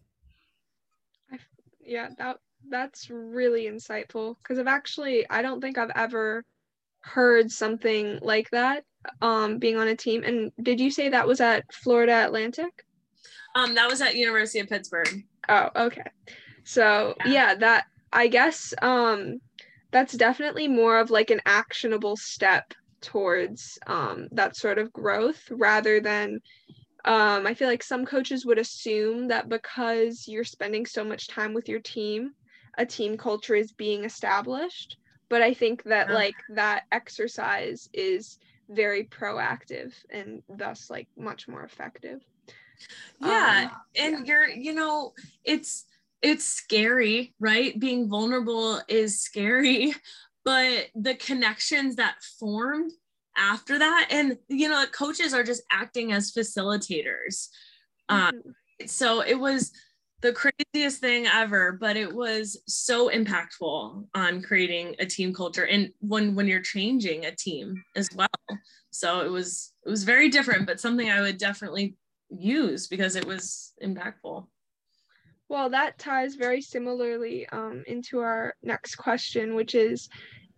I, 1.30 1.38
yeah, 1.80 2.10
that 2.18 2.38
that's 2.70 3.10
really 3.10 3.64
insightful 3.64 4.36
because 4.42 4.58
I've 4.58 4.66
actually 4.66 5.28
I 5.28 5.42
don't 5.42 5.60
think 5.60 5.78
I've 5.78 5.92
ever 5.94 6.44
heard 7.00 7.50
something 7.50 8.18
like 8.22 8.48
that 8.50 8.84
um 9.20 9.58
being 9.58 9.76
on 9.76 9.88
a 9.88 9.96
team 9.96 10.22
and 10.24 10.50
did 10.62 10.80
you 10.80 10.90
say 10.90 11.10
that 11.10 11.26
was 11.26 11.40
at 11.40 11.64
Florida 11.72 12.24
Atlantic? 12.24 12.84
Um 13.54 13.74
that 13.74 13.88
was 13.88 14.00
at 14.00 14.16
University 14.16 14.60
of 14.60 14.68
Pittsburgh. 14.68 15.24
Oh, 15.48 15.68
okay. 15.76 16.10
So, 16.64 17.14
yeah, 17.26 17.32
yeah 17.32 17.54
that 17.56 17.84
I 18.12 18.28
guess 18.28 18.72
um 18.80 19.40
that's 19.92 20.14
definitely 20.14 20.66
more 20.66 20.98
of 20.98 21.10
like 21.10 21.30
an 21.30 21.42
actionable 21.46 22.16
step 22.16 22.72
towards 23.00 23.78
um 23.86 24.28
that 24.32 24.56
sort 24.56 24.78
of 24.78 24.92
growth 24.92 25.42
rather 25.50 26.00
than 26.00 26.40
um 27.04 27.46
I 27.46 27.52
feel 27.52 27.68
like 27.68 27.82
some 27.82 28.06
coaches 28.06 28.46
would 28.46 28.58
assume 28.58 29.28
that 29.28 29.48
because 29.50 30.24
you're 30.26 30.44
spending 30.44 30.86
so 30.86 31.04
much 31.04 31.28
time 31.28 31.52
with 31.52 31.68
your 31.68 31.80
team, 31.80 32.32
a 32.78 32.86
team 32.86 33.16
culture 33.16 33.54
is 33.54 33.72
being 33.72 34.04
established 34.04 34.96
but 35.28 35.42
i 35.42 35.52
think 35.52 35.82
that 35.84 36.08
yeah. 36.08 36.14
like 36.14 36.34
that 36.50 36.84
exercise 36.92 37.88
is 37.92 38.38
very 38.68 39.04
proactive 39.04 39.92
and 40.10 40.42
thus 40.48 40.90
like 40.90 41.08
much 41.16 41.48
more 41.48 41.62
effective 41.64 42.22
yeah 43.20 43.68
um, 43.70 43.80
and 43.96 44.26
yeah. 44.26 44.32
you're 44.32 44.48
you 44.48 44.72
know 44.72 45.12
it's 45.44 45.84
it's 46.22 46.44
scary 46.44 47.34
right 47.38 47.78
being 47.78 48.08
vulnerable 48.08 48.80
is 48.88 49.20
scary 49.20 49.94
but 50.44 50.86
the 50.94 51.14
connections 51.14 51.96
that 51.96 52.16
formed 52.38 52.92
after 53.36 53.78
that 53.78 54.08
and 54.10 54.38
you 54.48 54.68
know 54.68 54.84
coaches 54.92 55.34
are 55.34 55.44
just 55.44 55.62
acting 55.70 56.12
as 56.12 56.32
facilitators 56.32 57.48
um, 58.08 58.20
mm-hmm. 58.20 58.48
um, 58.48 58.54
so 58.86 59.20
it 59.20 59.38
was 59.38 59.72
the 60.24 60.32
craziest 60.32 61.02
thing 61.02 61.26
ever, 61.26 61.72
but 61.72 61.98
it 61.98 62.10
was 62.10 62.56
so 62.66 63.10
impactful 63.10 64.06
on 64.14 64.40
creating 64.40 64.96
a 64.98 65.04
team 65.04 65.34
culture 65.34 65.66
and 65.66 65.90
when 66.00 66.34
when 66.34 66.48
you're 66.48 66.62
changing 66.62 67.26
a 67.26 67.36
team 67.36 67.84
as 67.94 68.08
well. 68.16 68.58
So 68.90 69.20
it 69.20 69.30
was 69.30 69.74
it 69.84 69.90
was 69.90 70.02
very 70.02 70.30
different, 70.30 70.64
but 70.64 70.80
something 70.80 71.10
I 71.10 71.20
would 71.20 71.36
definitely 71.36 71.96
use 72.30 72.88
because 72.88 73.16
it 73.16 73.26
was 73.26 73.74
impactful. 73.84 74.46
Well, 75.50 75.68
that 75.68 75.98
ties 75.98 76.36
very 76.36 76.62
similarly 76.62 77.46
um, 77.50 77.84
into 77.86 78.20
our 78.20 78.54
next 78.62 78.94
question, 78.94 79.54
which 79.54 79.74
is 79.74 80.08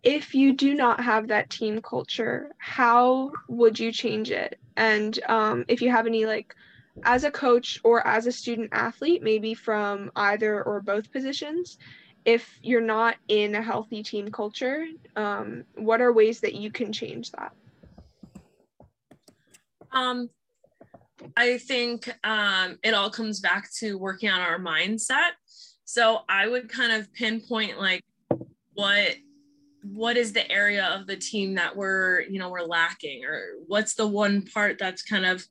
if 0.04 0.32
you 0.32 0.52
do 0.52 0.74
not 0.74 1.00
have 1.00 1.26
that 1.26 1.50
team 1.50 1.82
culture, 1.82 2.52
how 2.58 3.32
would 3.48 3.80
you 3.80 3.90
change 3.90 4.30
it? 4.30 4.60
And 4.76 5.18
um, 5.28 5.64
if 5.66 5.82
you 5.82 5.90
have 5.90 6.06
any 6.06 6.24
like 6.24 6.54
as 7.04 7.24
a 7.24 7.30
coach 7.30 7.78
or 7.84 8.06
as 8.06 8.26
a 8.26 8.32
student 8.32 8.70
athlete, 8.72 9.22
maybe 9.22 9.54
from 9.54 10.10
either 10.16 10.62
or 10.62 10.80
both 10.80 11.12
positions, 11.12 11.78
if 12.24 12.58
you're 12.62 12.80
not 12.80 13.16
in 13.28 13.54
a 13.54 13.62
healthy 13.62 14.02
team 14.02 14.30
culture, 14.30 14.86
um, 15.14 15.64
what 15.76 16.00
are 16.00 16.12
ways 16.12 16.40
that 16.40 16.54
you 16.54 16.70
can 16.70 16.92
change 16.92 17.30
that? 17.32 17.52
Um, 19.92 20.28
I 21.36 21.58
think 21.58 22.12
um, 22.24 22.78
it 22.82 22.94
all 22.94 23.10
comes 23.10 23.40
back 23.40 23.70
to 23.78 23.96
working 23.96 24.28
on 24.28 24.40
our 24.40 24.58
mindset. 24.58 25.30
So 25.84 26.20
I 26.28 26.48
would 26.48 26.68
kind 26.68 26.92
of 26.92 27.12
pinpoint 27.14 27.78
like 27.78 28.02
what 28.74 29.14
what 29.82 30.16
is 30.16 30.32
the 30.32 30.50
area 30.50 30.84
of 30.86 31.06
the 31.06 31.16
team 31.16 31.54
that 31.54 31.76
we're 31.76 32.22
you 32.22 32.40
know 32.40 32.50
we're 32.50 32.62
lacking 32.62 33.24
or 33.24 33.52
what's 33.68 33.94
the 33.94 34.06
one 34.06 34.42
part 34.42 34.78
that's 34.78 35.02
kind 35.02 35.24
of 35.24 35.46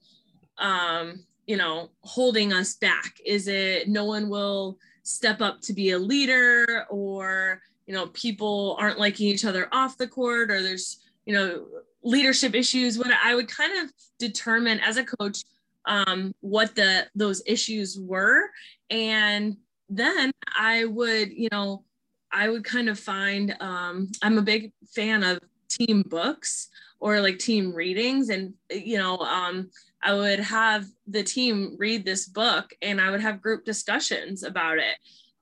um, 0.58 1.26
you 1.48 1.58
know 1.58 1.90
holding 2.02 2.54
us 2.54 2.76
back? 2.76 3.20
Is 3.26 3.48
it 3.48 3.88
no 3.88 4.06
one 4.06 4.30
will 4.30 4.78
step 5.04 5.42
up 5.42 5.62
to 5.62 5.74
be 5.74 5.92
a 5.92 6.00
leader 6.00 6.86
or 6.90 7.62
you 7.86 7.94
know 7.94 8.08
people 8.08 8.76
aren't 8.80 9.00
liking 9.00 9.28
each 9.28 9.46
other 9.46 9.68
off 9.72 9.98
the 9.98 10.08
court 10.08 10.52
or 10.52 10.62
there's 10.62 11.00
you 11.26 11.34
know 11.34 11.66
leadership 12.04 12.56
issues? 12.56 12.98
What 12.98 13.12
i 13.24 13.36
would 13.36 13.48
kind 13.48 13.78
of 13.84 13.92
determine 14.20 14.80
as 14.80 14.98
a 14.98 15.04
coach 15.04 15.44
um, 15.88 16.34
what 16.42 16.76
the 16.76 17.08
those 17.14 17.44
issues 17.46 18.00
were. 18.00 18.50
And 18.90 19.58
then 19.90 20.32
i 20.58 20.86
would 20.86 21.32
you 21.32 21.48
know 21.52 21.84
i 22.32 22.50
would 22.50 22.64
kind 22.64 22.90
of 22.90 23.00
find 23.00 23.56
um, 23.60 24.10
i'm 24.22 24.38
a 24.38 24.42
big 24.42 24.72
fan 24.94 25.24
of 25.24 25.40
team 25.70 26.04
books 26.08 26.70
or 27.00 27.22
like 27.22 27.40
team 27.40 27.74
readings 27.74 28.30
and 28.30 28.54
you 28.72 28.98
know 28.98 29.18
um, 29.18 29.70
I 30.04 30.14
would 30.14 30.40
have 30.40 30.86
the 31.08 31.24
team 31.24 31.76
read 31.78 32.06
this 32.06 32.28
book 32.28 32.72
and 32.82 33.02
I 33.02 33.10
would 33.10 33.22
have 33.22 33.42
group 33.42 33.66
discussions 33.66 34.44
about 34.44 34.78
it. 34.78 34.96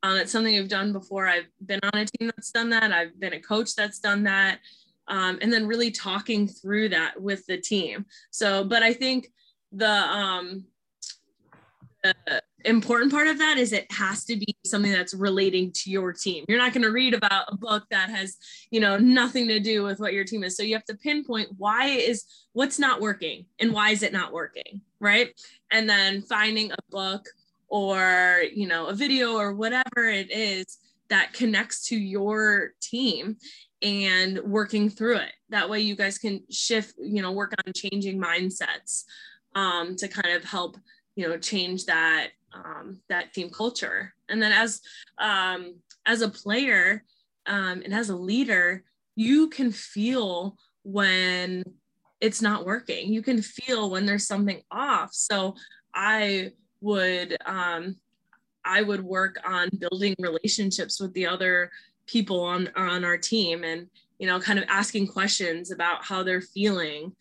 Um, 0.03 0.17
it's 0.17 0.31
something 0.31 0.57
I've 0.57 0.67
done 0.67 0.93
before. 0.93 1.27
I've 1.27 1.47
been 1.65 1.79
on 1.83 1.99
a 1.99 2.05
team 2.05 2.31
that's 2.35 2.51
done 2.51 2.69
that. 2.71 2.91
I've 2.91 3.17
been 3.19 3.33
a 3.33 3.41
coach 3.41 3.75
that's 3.75 3.99
done 3.99 4.23
that. 4.23 4.59
Um, 5.07 5.37
and 5.41 5.51
then 5.51 5.67
really 5.67 5.91
talking 5.91 6.47
through 6.47 6.89
that 6.89 7.21
with 7.21 7.45
the 7.45 7.57
team. 7.57 8.05
So, 8.31 8.63
but 8.63 8.83
I 8.83 8.93
think 8.93 9.27
the, 9.71 9.89
um, 9.89 10.65
the 12.03 12.42
important 12.65 13.11
part 13.11 13.27
of 13.27 13.37
that 13.37 13.57
is 13.57 13.73
it 13.73 13.91
has 13.91 14.25
to 14.25 14.35
be 14.35 14.55
something 14.65 14.91
that's 14.91 15.13
relating 15.13 15.71
to 15.73 15.91
your 15.91 16.13
team. 16.13 16.45
You're 16.47 16.57
not 16.57 16.73
going 16.73 16.83
to 16.83 16.91
read 16.91 17.13
about 17.13 17.45
a 17.47 17.55
book 17.55 17.85
that 17.91 18.09
has, 18.09 18.37
you 18.71 18.79
know, 18.79 18.97
nothing 18.97 19.47
to 19.47 19.59
do 19.59 19.83
with 19.83 19.99
what 19.99 20.13
your 20.13 20.23
team 20.23 20.43
is. 20.43 20.55
So 20.55 20.63
you 20.63 20.73
have 20.73 20.85
to 20.85 20.95
pinpoint 20.95 21.49
why 21.57 21.87
is 21.87 22.25
what's 22.53 22.79
not 22.79 23.01
working 23.01 23.45
and 23.59 23.73
why 23.73 23.91
is 23.91 24.03
it 24.03 24.13
not 24.13 24.33
working, 24.33 24.81
right? 24.99 25.29
And 25.71 25.89
then 25.89 26.21
finding 26.21 26.71
a 26.71 26.77
book 26.89 27.27
or, 27.67 28.43
you 28.53 28.67
know, 28.67 28.87
a 28.87 28.93
video 28.93 29.33
or 29.33 29.53
whatever 29.53 30.07
it 30.09 30.31
is 30.31 30.77
that 31.09 31.33
connects 31.33 31.87
to 31.87 31.97
your 31.97 32.71
team 32.81 33.37
and 33.81 34.39
working 34.39 34.89
through 34.89 35.17
it. 35.17 35.31
That 35.49 35.69
way 35.69 35.81
you 35.81 35.95
guys 35.95 36.17
can 36.17 36.41
shift, 36.49 36.95
you 36.97 37.21
know, 37.21 37.31
work 37.31 37.53
on 37.65 37.73
changing 37.73 38.19
mindsets 38.19 39.03
um, 39.55 39.95
to 39.97 40.07
kind 40.07 40.35
of 40.35 40.43
help, 40.43 40.77
you 41.15 41.27
know, 41.27 41.37
change 41.37 41.85
that 41.85 42.29
um, 42.53 43.01
that 43.09 43.33
team 43.33 43.49
culture. 43.49 44.13
And 44.29 44.41
then 44.41 44.51
as 44.51 44.81
um, 45.19 45.75
as 46.05 46.21
a 46.21 46.29
player 46.29 47.03
um, 47.45 47.81
and 47.83 47.93
as 47.93 48.09
a 48.09 48.15
leader, 48.15 48.83
you 49.15 49.49
can 49.49 49.71
feel 49.71 50.57
when 50.83 51.63
it's 52.21 52.41
not 52.41 52.65
working. 52.65 53.11
You 53.11 53.21
can 53.21 53.41
feel 53.41 53.89
when 53.89 54.05
there's 54.05 54.27
something 54.27 54.61
off. 54.71 55.13
So 55.13 55.55
I 55.93 56.51
would 56.81 57.37
um, 57.45 57.95
I 58.65 58.81
would 58.81 59.03
work 59.03 59.37
on 59.45 59.69
building 59.77 60.15
relationships 60.19 60.99
with 60.99 61.13
the 61.13 61.27
other 61.27 61.71
people 62.05 62.41
on 62.41 62.69
on 62.75 63.03
our 63.03 63.17
team 63.17 63.63
and 63.63 63.87
you 64.23 64.27
know, 64.27 64.39
kind 64.39 64.57
of 64.57 64.63
asking 64.69 65.07
questions 65.07 65.71
about 65.71 66.05
how 66.05 66.23
they're 66.23 66.39
feeling. 66.39 67.13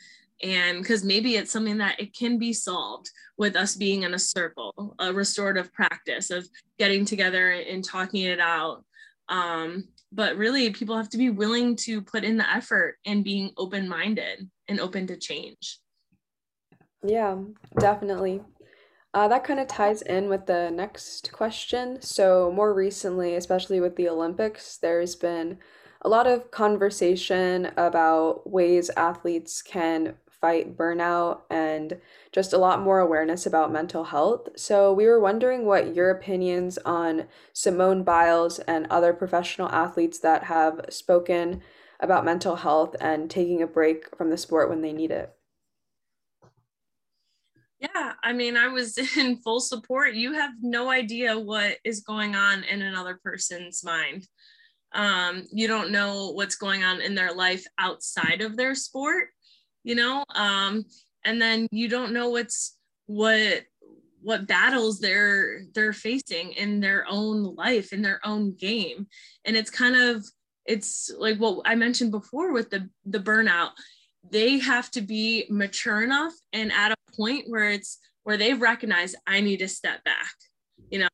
And 0.43 0.83
because 0.83 1.05
maybe 1.05 1.37
it's 1.37 1.53
something 1.53 1.79
that 1.79 2.01
it 2.01 2.17
can 2.17 2.39
be 2.39 2.53
solved 2.53 3.11
with 3.39 3.55
us 3.55 3.77
being 3.77 4.03
in 4.03 4.15
a 4.15 4.19
circle, 4.19 4.97
a 4.99 5.13
restorative 5.13 5.73
practice 5.73 6.31
of 6.31 6.49
getting 6.79 7.05
together 7.05 7.51
and 7.53 7.85
talking 7.85 8.23
it 8.23 8.41
out. 8.41 8.85
Um, 9.29 9.89
but 10.11 10.37
really, 10.37 10.71
people 10.71 10.97
have 10.97 11.09
to 11.11 11.19
be 11.19 11.31
willing 11.31 11.77
to 11.77 12.03
put 12.03 12.25
in 12.25 12.37
the 12.37 12.51
effort 12.51 12.97
and 13.07 13.25
being 13.25 13.53
open 13.57 13.89
minded 13.89 14.51
and 14.69 14.81
open 14.81 15.07
to 15.07 15.17
change. 15.17 15.79
Yeah, 17.05 17.39
definitely. 17.79 18.43
Uh, 19.15 19.29
that 19.29 19.45
kind 19.45 19.61
of 19.61 19.69
ties 19.69 20.03
in 20.03 20.29
with 20.29 20.47
the 20.47 20.71
next 20.71 21.33
question. 21.33 22.01
So, 22.01 22.51
more 22.55 22.75
recently, 22.75 23.35
especially 23.37 23.81
with 23.81 23.97
the 23.97 24.09
Olympics, 24.09 24.79
there's 24.79 25.15
been 25.15 25.59
a 26.03 26.09
lot 26.09 26.27
of 26.27 26.51
conversation 26.51 27.71
about 27.77 28.51
ways 28.51 28.91
athletes 28.97 29.63
can 29.63 30.15
fight 30.43 30.77
burnout 30.77 31.41
and 31.49 31.99
just 32.33 32.53
a 32.53 32.59
lot 32.59 32.83
more 32.83 32.99
awareness 32.99 33.47
about 33.47 33.73
mental 33.73 34.05
health. 34.05 34.51
So, 34.57 34.93
we 34.93 35.07
were 35.07 35.19
wondering 35.19 35.65
what 35.65 35.95
your 35.95 36.11
opinions 36.11 36.77
on 36.85 37.29
Simone 37.55 38.03
Biles 38.03 38.59
and 38.59 38.87
other 38.91 39.15
professional 39.15 39.71
athletes 39.71 40.19
that 40.19 40.45
have 40.45 40.85
spoken 40.91 41.63
about 42.01 42.27
mental 42.27 42.57
health 42.57 42.95
and 43.01 43.31
taking 43.31 43.63
a 43.63 43.67
break 43.67 44.15
from 44.15 44.29
the 44.29 44.37
sport 44.37 44.69
when 44.69 44.83
they 44.83 44.93
need 44.93 45.13
it. 45.13 45.33
Yeah, 47.83 48.13
I 48.23 48.33
mean, 48.33 48.57
I 48.57 48.69
was 48.69 48.97
in 49.17 49.37
full 49.39 49.61
support. 49.61 50.15
You 50.15 50.33
have 50.35 50.53
no 50.61 50.91
idea 50.91 51.39
what 51.39 51.79
is 51.85 52.01
going 52.01 52.37
on 52.37 52.65
in 52.65 52.83
another 52.83 53.19
person's 53.25 53.83
mind. 53.85 54.27
Um, 54.95 55.47
you 55.53 55.69
don't 55.69 55.91
know 55.91 56.31
what's 56.33 56.55
going 56.55 56.85
on 56.85 57.01
in 57.01 57.15
their 57.15 57.35
life 57.35 57.65
outside 57.79 58.41
of 58.43 58.57
their 58.57 58.75
sport, 58.75 59.29
you 59.85 59.95
know, 59.95 60.25
um, 60.35 60.85
and 61.25 61.41
then 61.41 61.67
you 61.71 61.89
don't 61.89 62.13
know 62.13 62.31
what's 62.31 62.77
what 63.07 63.63
what 64.23 64.47
battles 64.47 65.01
they're 65.01 65.63
they're 65.75 65.93
facing 65.93 66.53
in 66.53 66.81
their 66.81 67.05
own 67.09 67.55
life 67.57 67.93
in 67.93 68.03
their 68.03 68.21
own 68.25 68.55
game 68.55 69.05
and 69.45 69.57
it's 69.57 69.69
kind 69.69 69.97
of 69.97 70.25
it's 70.65 71.11
like 71.19 71.39
what 71.39 71.61
i 71.65 71.75
mentioned 71.75 72.13
before 72.13 72.53
with 72.53 72.71
the 72.71 72.89
the 73.05 73.19
burnout 73.19 73.71
they 74.31 74.61
have 74.61 74.89
to 74.93 75.01
be 75.01 75.45
mature 75.51 76.03
enough 76.03 76.33
and 76.53 76.71
at 76.73 76.93
a 76.93 77.17
point 77.17 77.45
where 77.49 77.71
it's 77.71 77.99
where 78.25 78.37
they've 78.37 78.61
recognized 78.61 79.17
I 79.27 79.41
need 79.41 79.59
to 79.59 79.69
step 79.69 80.05
back. 80.05 80.35
You 80.91 81.01
know, 81.01 81.09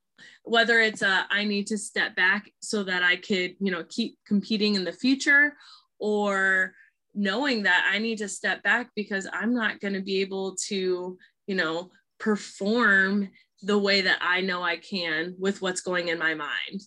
whether 0.44 0.80
it's 0.80 1.02
a 1.02 1.26
I 1.30 1.44
need 1.44 1.66
to 1.68 1.78
step 1.78 2.16
back 2.16 2.50
so 2.60 2.84
that 2.84 3.02
I 3.02 3.16
could, 3.16 3.54
you 3.60 3.70
know, 3.70 3.84
keep 3.88 4.18
competing 4.26 4.74
in 4.74 4.84
the 4.84 4.92
future 4.92 5.54
or 5.98 6.74
knowing 7.14 7.64
that 7.64 7.88
I 7.90 7.98
need 7.98 8.18
to 8.18 8.28
step 8.28 8.62
back 8.62 8.90
because 8.94 9.28
I'm 9.32 9.54
not 9.54 9.80
going 9.80 9.94
to 9.94 10.00
be 10.00 10.20
able 10.20 10.56
to, 10.66 11.18
you 11.46 11.54
know, 11.54 11.90
perform 12.18 13.30
the 13.62 13.78
way 13.78 14.02
that 14.02 14.18
I 14.20 14.40
know 14.40 14.62
I 14.62 14.76
can 14.76 15.34
with 15.38 15.60
what's 15.60 15.80
going 15.80 16.08
in 16.08 16.18
my 16.18 16.34
mind. 16.34 16.80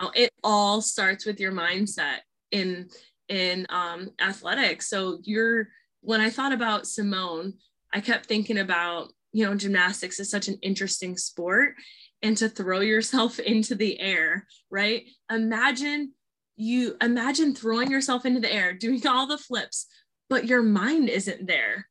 Know, 0.00 0.10
it 0.14 0.30
all 0.44 0.80
starts 0.80 1.24
with 1.24 1.40
your 1.40 1.52
mindset 1.52 2.18
in 2.50 2.88
in 3.28 3.66
um, 3.68 4.10
athletics. 4.20 4.88
So 4.88 5.18
you're 5.22 5.68
when 6.00 6.20
I 6.20 6.30
thought 6.30 6.52
about 6.52 6.86
Simone, 6.86 7.54
I 7.92 8.00
kept 8.00 8.26
thinking 8.26 8.58
about, 8.58 9.08
you 9.32 9.44
know, 9.44 9.54
gymnastics 9.54 10.20
is 10.20 10.30
such 10.30 10.48
an 10.48 10.58
interesting 10.62 11.16
sport 11.16 11.74
and 12.22 12.36
to 12.36 12.48
throw 12.48 12.80
yourself 12.80 13.38
into 13.38 13.74
the 13.74 13.98
air, 14.00 14.46
right? 14.70 15.04
Imagine 15.30 16.12
you 16.58 16.96
imagine 17.00 17.54
throwing 17.54 17.90
yourself 17.90 18.26
into 18.26 18.40
the 18.40 18.52
air, 18.52 18.72
doing 18.72 19.06
all 19.06 19.26
the 19.26 19.38
flips, 19.38 19.86
but 20.28 20.46
your 20.46 20.62
mind 20.62 21.08
isn't 21.08 21.46
there. 21.46 21.88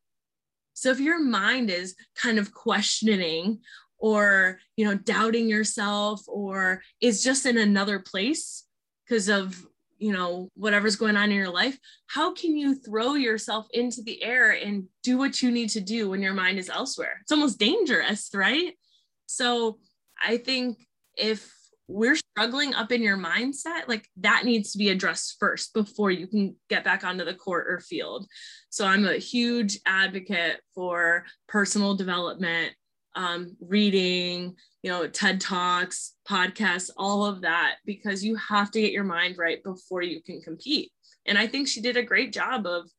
So 0.73 0.91
if 0.91 0.99
your 0.99 1.19
mind 1.19 1.69
is 1.69 1.95
kind 2.15 2.37
of 2.37 2.53
questioning 2.53 3.61
or, 3.97 4.59
you 4.75 4.85
know, 4.85 4.95
doubting 4.95 5.47
yourself 5.47 6.21
or 6.27 6.83
is 7.01 7.23
just 7.23 7.45
in 7.45 7.57
another 7.57 7.99
place 7.99 8.65
because 9.05 9.29
of 9.29 9.65
you 9.99 10.11
know 10.11 10.51
whatever's 10.53 10.95
going 10.95 11.17
on 11.17 11.31
in 11.31 11.35
your 11.35 11.49
life 11.49 11.75
how 12.05 12.31
can 12.31 12.55
you 12.55 12.75
throw 12.75 13.15
yourself 13.15 13.65
into 13.73 14.03
the 14.03 14.21
air 14.21 14.51
and 14.51 14.83
do 15.01 15.17
what 15.17 15.41
you 15.41 15.49
need 15.49 15.69
to 15.69 15.81
do 15.81 16.07
when 16.09 16.21
your 16.21 16.35
mind 16.35 16.59
is 16.59 16.69
elsewhere 16.69 17.17
it's 17.21 17.31
almost 17.31 17.57
dangerous 17.57 18.29
right 18.35 18.73
so 19.25 19.79
i 20.23 20.37
think 20.37 20.77
if 21.15 21.51
we're 21.87 22.15
struggling 22.15 22.73
up 22.73 22.91
in 22.91 23.01
your 23.01 23.17
mindset 23.17 23.87
like 23.87 24.07
that 24.17 24.43
needs 24.43 24.71
to 24.71 24.77
be 24.77 24.89
addressed 24.89 25.37
first 25.39 25.73
before 25.73 26.11
you 26.11 26.27
can 26.27 26.55
get 26.69 26.83
back 26.83 27.03
onto 27.03 27.23
the 27.23 27.33
court 27.33 27.65
or 27.69 27.79
field 27.79 28.27
so 28.69 28.85
i'm 28.85 29.05
a 29.05 29.17
huge 29.17 29.79
advocate 29.85 30.59
for 30.75 31.25
personal 31.47 31.95
development 31.95 32.73
um, 33.17 33.57
reading, 33.59 34.55
you 34.83 34.91
know, 34.91 35.07
TED 35.07 35.41
Talks, 35.41 36.13
podcasts, 36.29 36.91
all 36.95 37.25
of 37.25 37.41
that, 37.41 37.77
because 37.83 38.23
you 38.23 38.35
have 38.35 38.69
to 38.71 38.79
get 38.79 38.91
your 38.91 39.03
mind 39.03 39.39
right 39.39 39.61
before 39.63 40.03
you 40.03 40.21
can 40.21 40.39
compete. 40.39 40.91
And 41.25 41.35
I 41.37 41.47
think 41.47 41.67
she 41.67 41.81
did 41.81 41.97
a 41.97 42.03
great 42.03 42.31
job 42.31 42.67
of, 42.67 42.89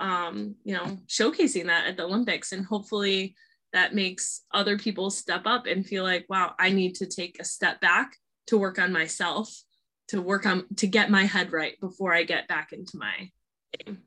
um, 0.00 0.56
you 0.64 0.74
know, 0.74 0.98
showcasing 1.06 1.66
that 1.66 1.86
at 1.86 1.96
the 1.96 2.02
Olympics. 2.04 2.50
And 2.50 2.66
hopefully 2.66 3.36
that 3.72 3.94
makes 3.94 4.42
other 4.52 4.76
people 4.76 5.10
step 5.10 5.42
up 5.46 5.66
and 5.66 5.86
feel 5.86 6.02
like, 6.02 6.26
wow, 6.28 6.54
I 6.58 6.70
need 6.70 6.96
to 6.96 7.06
take 7.06 7.38
a 7.38 7.44
step 7.44 7.80
back 7.80 8.16
to 8.48 8.58
work 8.58 8.78
on 8.78 8.92
myself, 8.92 9.62
to 10.08 10.20
work 10.20 10.46
on, 10.46 10.66
to 10.76 10.86
get 10.86 11.10
my 11.10 11.24
head 11.24 11.52
right 11.52 11.78
before 11.80 12.14
I 12.14 12.24
get 12.24 12.48
back 12.48 12.72
into 12.72 12.98
my 12.98 13.30
game. 13.78 13.98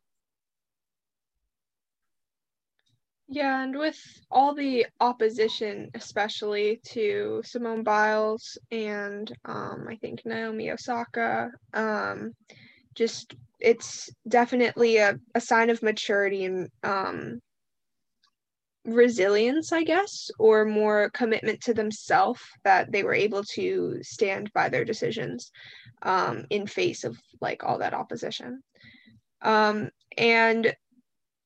Yeah, 3.34 3.64
and 3.64 3.78
with 3.78 3.98
all 4.30 4.54
the 4.54 4.88
opposition, 5.00 5.90
especially 5.94 6.82
to 6.88 7.42
Simone 7.46 7.82
Biles 7.82 8.58
and 8.72 9.32
um, 9.46 9.86
I 9.88 9.96
think 9.96 10.26
Naomi 10.26 10.70
Osaka, 10.70 11.52
um, 11.74 12.34
just 12.94 13.34
it's 13.62 14.10
definitely 14.28 14.98
a, 14.98 15.18
a 15.34 15.40
sign 15.40 15.70
of 15.70 15.82
maturity 15.82 16.44
and 16.44 16.70
um, 16.84 17.42
resilience, 18.86 19.72
I 19.72 19.84
guess, 19.84 20.32
or 20.40 20.66
more 20.66 21.10
commitment 21.12 21.62
to 21.62 21.74
themselves 21.74 22.42
that 22.64 22.92
they 22.92 23.04
were 23.04 23.14
able 23.14 23.44
to 23.56 24.00
stand 24.02 24.52
by 24.54 24.70
their 24.70 24.86
decisions 24.86 25.52
um, 26.02 26.46
in 26.50 26.68
face 26.68 27.04
of 27.04 27.18
like 27.42 27.64
all 27.64 27.80
that 27.80 27.94
opposition. 27.94 28.64
Um, 29.42 29.90
and 30.18 30.76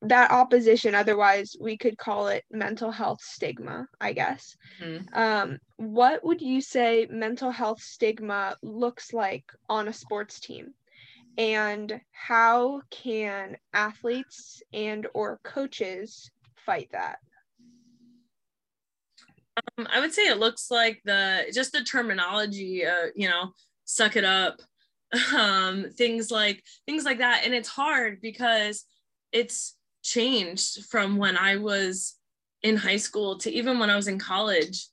that 0.02 0.32
opposition 0.32 0.94
otherwise 0.94 1.56
we 1.60 1.78
could 1.78 1.98
call 1.98 2.28
it 2.28 2.44
mental 2.52 2.92
health 2.92 3.22
stigma 3.22 3.88
i 4.00 4.14
guess 4.14 4.56
mm-hmm. 4.82 5.04
um, 5.18 5.58
what 5.78 6.24
would 6.24 6.42
you 6.42 6.62
say 6.62 7.08
mental 7.10 7.50
health 7.50 7.82
stigma 7.82 8.56
looks 8.62 9.14
like 9.14 9.46
on 9.70 9.88
a 9.88 9.94
sports 9.94 10.40
team 10.40 10.74
and 11.38 12.00
how 12.12 12.82
can 12.92 13.58
athletes 13.74 14.62
and 14.74 15.08
or 15.14 15.40
coaches 15.44 16.30
fight 16.66 16.90
that 16.92 17.20
um, 19.78 19.88
i 19.94 20.00
would 20.00 20.14
say 20.14 20.24
it 20.24 20.40
looks 20.40 20.70
like 20.72 21.02
the 21.06 21.44
just 21.54 21.72
the 21.72 21.84
terminology 21.84 22.86
uh, 22.86 23.08
you 23.16 23.30
know 23.30 23.52
suck 23.86 24.16
it 24.16 24.26
up 24.26 24.60
um, 25.38 25.86
things 25.96 26.32
like 26.32 26.64
things 26.86 27.06
like 27.06 27.20
that 27.20 27.44
and 27.46 27.54
it's 27.54 27.70
hard 27.70 28.20
because 28.22 28.86
it's 29.32 29.76
changed 30.06 30.86
from 30.86 31.18
when 31.18 31.36
I 31.36 31.58
was 31.58 32.16
in 32.64 32.78
high 32.78 32.98
school 32.98 33.38
to 33.40 33.52
even 33.52 33.80
when 33.80 33.90
I 33.90 33.96
was 33.96 34.08
in 34.08 34.20
college. 34.20 34.88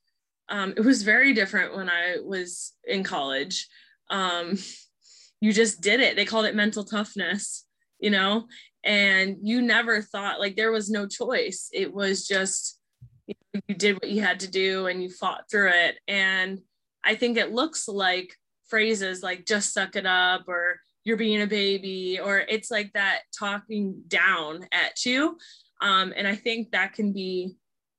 Um, 0.48 0.74
it 0.76 0.84
was 0.84 1.02
very 1.02 1.32
different 1.32 1.76
when 1.76 1.88
I 1.88 2.16
was 2.24 2.72
in 2.84 3.04
college. 3.04 3.68
Um, 4.10 4.58
you 5.40 5.52
just 5.52 5.80
did 5.80 6.00
it. 6.00 6.16
They 6.16 6.24
called 6.24 6.46
it 6.46 6.56
mental 6.56 6.84
toughness, 6.84 7.64
you 8.00 8.10
know, 8.10 8.46
and 8.84 9.36
you 9.42 9.62
never 9.62 10.02
thought 10.02 10.40
like 10.40 10.56
there 10.56 10.72
was 10.72 10.90
no 10.90 11.06
choice. 11.06 11.70
It 11.72 11.92
was 11.92 12.26
just 12.26 12.78
you, 13.26 13.34
know, 13.54 13.60
you 13.68 13.74
did 13.74 13.94
what 13.94 14.10
you 14.10 14.22
had 14.22 14.40
to 14.40 14.50
do 14.50 14.86
and 14.86 15.02
you 15.02 15.10
fought 15.10 15.44
through 15.50 15.70
it. 15.70 15.96
And 16.08 16.60
I 17.04 17.14
think 17.14 17.36
it 17.36 17.52
looks 17.52 17.88
like 17.88 18.36
phrases 18.72 19.22
like 19.22 19.44
just 19.44 19.74
suck 19.74 19.96
it 19.96 20.06
up 20.06 20.48
or 20.48 20.80
you're 21.04 21.18
being 21.18 21.42
a 21.42 21.46
baby 21.46 22.18
or 22.18 22.38
it's 22.38 22.70
like 22.70 22.90
that 22.94 23.18
talking 23.38 24.02
down 24.08 24.66
at 24.72 25.04
you 25.04 25.36
um, 25.82 26.10
and 26.16 26.26
i 26.26 26.34
think 26.34 26.70
that 26.70 26.94
can 26.94 27.12
be 27.12 27.54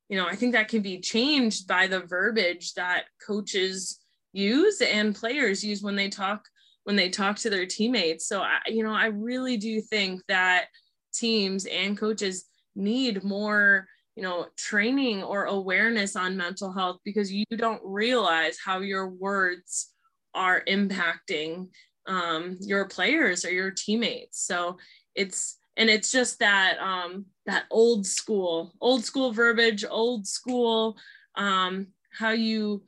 you 0.10 0.18
know 0.18 0.26
i 0.26 0.36
think 0.36 0.54
that 0.54 0.70
can 0.70 0.82
be 0.82 1.00
changed 1.00 1.68
by 1.68 1.86
the 1.86 2.00
verbiage 2.00 2.74
that 2.74 3.04
coaches 3.24 4.00
use 4.32 4.82
and 4.82 5.14
players 5.14 5.64
use 5.64 5.84
when 5.84 5.96
they 5.96 6.10
talk 6.10 6.44
when 6.84 6.96
they 6.96 7.10
talk 7.10 7.38
to 7.38 7.50
their 7.50 7.66
teammates 7.66 8.28
so 8.28 8.42
I, 8.42 8.60
you 8.68 8.84
know 8.84 8.94
i 8.94 9.08
really 9.08 9.58
do 9.58 9.82
think 9.82 10.22
that 10.28 10.66
teams 11.14 11.66
and 11.66 11.98
coaches 11.98 12.46
need 12.76 13.24
more 13.24 13.88
you 14.16 14.24
know 14.24 14.48
training 14.58 15.24
or 15.24 15.46
awareness 15.46 16.16
on 16.16 16.38
mental 16.38 16.72
health 16.72 16.98
because 17.06 17.32
you 17.32 17.46
don't 17.56 17.82
realize 17.84 18.58
how 18.64 18.80
your 18.80 19.08
words 19.08 19.90
are 20.36 20.64
impacting 20.68 21.68
um, 22.08 22.58
your 22.60 22.88
players 22.88 23.46
or 23.46 23.52
your 23.52 23.72
teammates. 23.72 24.46
So 24.46 24.78
it's 25.16 25.58
and 25.76 25.90
it's 25.90 26.12
just 26.12 26.40
that 26.40 26.78
um, 26.80 27.26
that 27.46 27.66
old 27.72 28.06
school, 28.06 28.74
old 28.80 29.04
school 29.04 29.32
verbiage, 29.32 29.84
old 29.90 30.28
school 30.28 30.98
um, 31.36 31.88
how 32.12 32.30
you 32.30 32.84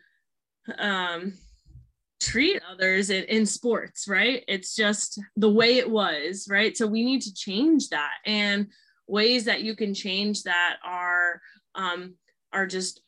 um, 0.78 1.34
treat 2.20 2.62
others 2.70 3.10
in, 3.10 3.24
in 3.26 3.46
sports, 3.46 4.08
right? 4.08 4.44
It's 4.48 4.76
just 4.76 5.20
the 5.36 5.50
way 5.50 5.78
it 5.78 5.90
was, 5.90 6.48
right? 6.50 6.76
So 6.76 6.88
we 6.88 7.04
need 7.04 7.22
to 7.24 7.34
change 7.34 7.90
that, 7.90 8.14
and 8.26 8.68
ways 9.08 9.46
that 9.46 9.62
you 9.62 9.76
can 9.76 9.94
change 9.94 10.44
that 10.44 10.78
are 10.84 11.42
um, 11.76 12.16
are 12.54 12.66
just 12.66 13.02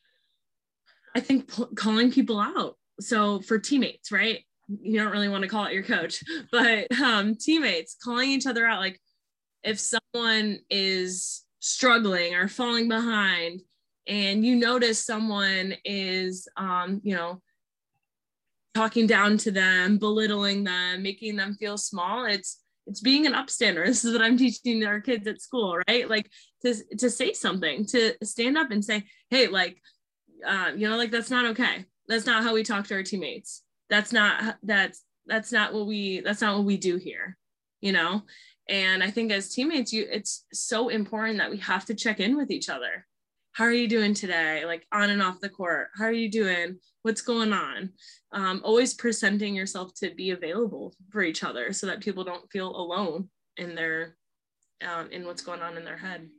I 1.16 1.20
think 1.20 1.54
p- 1.54 1.66
calling 1.76 2.12
people 2.12 2.40
out. 2.40 2.78
So 3.00 3.40
for 3.42 3.58
teammates, 3.58 4.12
right? 4.12 4.40
You 4.68 5.00
don't 5.00 5.12
really 5.12 5.30
want 5.30 5.44
to 5.44 5.50
call 5.50 5.66
it 5.66 5.74
your 5.74 5.84
coach, 5.84 6.24
but 6.52 6.92
um, 7.02 7.36
teammates 7.36 7.96
calling 8.04 8.30
each 8.30 8.46
other 8.46 8.66
out. 8.66 8.80
Like 8.80 9.00
if 9.64 9.80
someone 9.80 10.60
is 10.70 11.44
struggling 11.60 12.36
or 12.36 12.48
falling 12.48 12.88
behind, 12.88 13.62
and 14.08 14.46
you 14.46 14.56
notice 14.56 15.04
someone 15.04 15.76
is, 15.84 16.48
um, 16.56 17.02
you 17.04 17.14
know, 17.14 17.42
talking 18.78 19.08
down 19.08 19.38
to 19.40 19.52
them, 19.52 19.98
belittling 19.98 20.64
them, 20.64 21.02
making 21.02 21.36
them 21.36 21.56
feel 21.56 21.78
small, 21.78 22.26
it's 22.26 22.62
it's 22.86 23.02
being 23.02 23.26
an 23.26 23.34
upstander. 23.34 23.86
This 23.86 24.06
is 24.06 24.14
what 24.14 24.22
I'm 24.22 24.38
teaching 24.38 24.86
our 24.86 25.02
kids 25.02 25.28
at 25.28 25.42
school, 25.42 25.80
right? 25.88 26.08
Like 26.10 26.30
to 26.64 26.76
to 27.00 27.10
say 27.10 27.34
something, 27.34 27.86
to 27.88 28.14
stand 28.24 28.58
up 28.58 28.72
and 28.72 28.86
say, 28.86 29.06
hey, 29.30 29.48
like, 29.48 29.82
uh, 30.46 30.72
you 30.76 30.88
know, 30.88 30.96
like 30.96 31.12
that's 31.12 31.32
not 31.32 31.48
okay. 31.48 31.86
That's 32.08 32.26
not 32.26 32.44
how 32.44 32.54
we 32.54 32.64
talk 32.64 32.88
to 32.88 32.96
our 32.96 33.04
teammates. 33.04 33.64
That's 33.90 34.14
not 34.14 34.58
that's 34.64 35.04
that's 35.26 35.52
not 35.52 35.74
what 35.74 35.88
we 35.88 36.22
that's 36.22 36.42
not 36.42 36.56
what 36.56 36.66
we 36.66 36.78
do 36.78 36.98
here, 36.98 37.36
you 37.82 37.92
know. 37.92 38.22
And 38.70 39.02
I 39.02 39.10
think 39.10 39.32
as 39.32 39.50
teammates, 39.50 39.92
you 39.92 40.06
it's 40.10 40.46
so 40.54 40.90
important 40.90 41.40
that 41.40 41.50
we 41.50 41.58
have 41.58 41.86
to 41.86 41.96
check 41.96 42.20
in 42.20 42.38
with 42.38 42.52
each 42.52 42.70
other. 42.70 43.07
How 43.58 43.64
are 43.64 43.74
you 43.74 43.88
doing 43.88 44.14
today? 44.14 44.66
Like 44.66 44.86
on 44.92 45.10
and 45.10 45.20
off 45.20 45.42
the 45.42 45.50
court. 45.50 45.88
How 45.98 46.06
are 46.06 46.12
you 46.12 46.30
doing? 46.30 46.78
What's 47.02 47.22
going 47.22 47.54
on? 47.54 47.90
Um, 48.32 48.62
always 48.64 48.94
presenting 48.94 49.56
yourself 49.56 49.96
to 49.96 50.14
be 50.14 50.30
available 50.30 50.94
for 51.10 51.24
each 51.24 51.44
other 51.44 51.74
so 51.74 51.88
that 51.88 52.00
people 52.00 52.24
don't 52.24 52.48
feel 52.52 52.68
alone 52.68 53.30
in 53.58 53.74
their 53.74 54.16
um, 54.88 55.10
in 55.12 55.26
what's 55.26 55.42
going 55.42 55.64
on 55.64 55.76
in 55.76 55.84
their 55.84 55.98
head. 55.98 56.30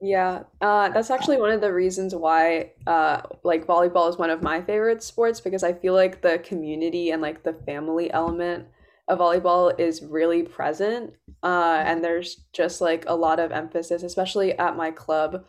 Yeah, 0.00 0.44
uh, 0.60 0.90
that's 0.90 1.10
actually 1.10 1.38
one 1.38 1.50
of 1.50 1.60
the 1.60 1.72
reasons 1.72 2.14
why 2.14 2.70
uh, 2.86 3.22
like 3.42 3.66
volleyball 3.66 4.08
is 4.08 4.16
one 4.16 4.30
of 4.30 4.44
my 4.44 4.62
favorite 4.62 5.02
sports 5.02 5.40
because 5.40 5.64
I 5.64 5.72
feel 5.72 5.94
like 5.94 6.22
the 6.22 6.38
community 6.44 7.10
and 7.10 7.20
like 7.20 7.42
the 7.42 7.54
family 7.66 8.12
element 8.12 8.68
of 9.08 9.18
volleyball 9.18 9.76
is 9.76 10.04
really 10.04 10.44
present. 10.44 11.14
Uh, 11.42 11.82
and 11.84 12.04
there's 12.04 12.44
just 12.52 12.80
like 12.80 13.04
a 13.08 13.16
lot 13.16 13.40
of 13.40 13.50
emphasis, 13.50 14.04
especially 14.04 14.56
at 14.56 14.76
my 14.76 14.92
club, 14.92 15.44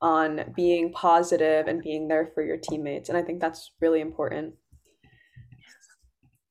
on 0.00 0.52
being 0.56 0.92
positive 0.92 1.66
and 1.66 1.82
being 1.82 2.08
there 2.08 2.30
for 2.34 2.42
your 2.42 2.56
teammates. 2.56 3.08
And 3.08 3.18
I 3.18 3.22
think 3.22 3.40
that's 3.40 3.72
really 3.80 4.00
important. 4.00 4.54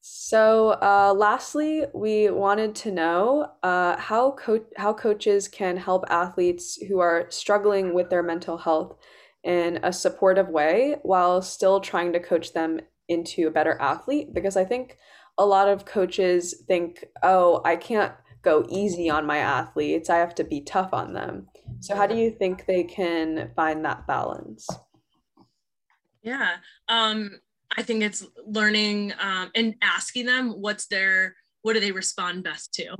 So, 0.01 0.69
uh, 0.81 1.13
lastly, 1.15 1.85
we 1.93 2.29
wanted 2.29 2.73
to 2.75 2.91
know 2.91 3.51
uh, 3.63 3.97
how 3.97 4.31
co- 4.31 4.65
how 4.77 4.93
coaches 4.93 5.47
can 5.47 5.77
help 5.77 6.05
athletes 6.09 6.77
who 6.87 6.99
are 6.99 7.27
struggling 7.29 7.93
with 7.93 8.09
their 8.09 8.23
mental 8.23 8.57
health 8.57 8.95
in 9.43 9.79
a 9.83 9.91
supportive 9.91 10.49
way 10.49 10.97
while 11.03 11.41
still 11.41 11.79
trying 11.79 12.13
to 12.13 12.19
coach 12.19 12.53
them 12.53 12.79
into 13.07 13.47
a 13.47 13.51
better 13.51 13.77
athlete. 13.79 14.33
Because 14.33 14.55
I 14.57 14.65
think 14.65 14.97
a 15.37 15.45
lot 15.45 15.67
of 15.67 15.85
coaches 15.85 16.63
think, 16.67 17.05
"Oh, 17.21 17.61
I 17.65 17.75
can't 17.75 18.13
go 18.41 18.65
easy 18.69 19.09
on 19.09 19.25
my 19.25 19.37
athletes. 19.37 20.09
I 20.09 20.17
have 20.17 20.35
to 20.35 20.43
be 20.43 20.61
tough 20.61 20.93
on 20.93 21.13
them." 21.13 21.49
So, 21.79 21.95
how 21.95 22.07
do 22.07 22.15
you 22.15 22.31
think 22.31 22.65
they 22.65 22.83
can 22.83 23.51
find 23.55 23.83
that 23.85 24.05
balance? 24.07 24.67
Yeah. 26.21 26.57
Um, 26.87 27.39
I 27.77 27.83
think 27.83 28.03
it's 28.03 28.25
learning 28.45 29.13
um, 29.19 29.51
and 29.55 29.75
asking 29.81 30.25
them 30.25 30.51
what's 30.51 30.87
their 30.87 31.35
what 31.61 31.73
do 31.73 31.79
they 31.79 31.91
respond 31.91 32.43
best 32.43 32.73
to. 32.73 32.95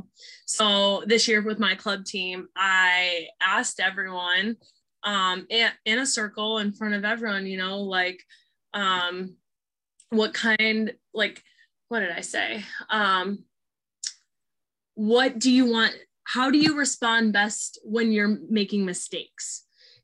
So 0.45 1.03
this 1.05 1.27
year 1.27 1.41
with 1.41 1.59
my 1.59 1.75
club 1.75 2.05
team, 2.05 2.47
I 2.55 3.27
asked 3.41 3.79
everyone 3.79 4.57
um, 5.03 5.47
in, 5.49 5.69
in 5.85 5.99
a 5.99 6.05
circle 6.05 6.57
in 6.59 6.73
front 6.73 6.93
of 6.93 7.05
everyone, 7.05 7.45
you 7.45 7.57
know, 7.57 7.81
like 7.81 8.21
um, 8.73 9.37
what 10.09 10.33
kind, 10.33 10.93
like 11.13 11.41
what 11.87 12.01
did 12.01 12.11
I 12.11 12.21
say? 12.21 12.65
Um, 12.89 13.45
what 14.95 15.39
do 15.39 15.51
you 15.51 15.71
want? 15.71 15.93
How 16.29 16.51
do 16.51 16.59
you 16.59 16.77
respond 16.77 17.33
best 17.33 17.79
when 17.83 18.11
you're 18.11 18.37
making 18.49 18.85
mistakes? 18.85 19.63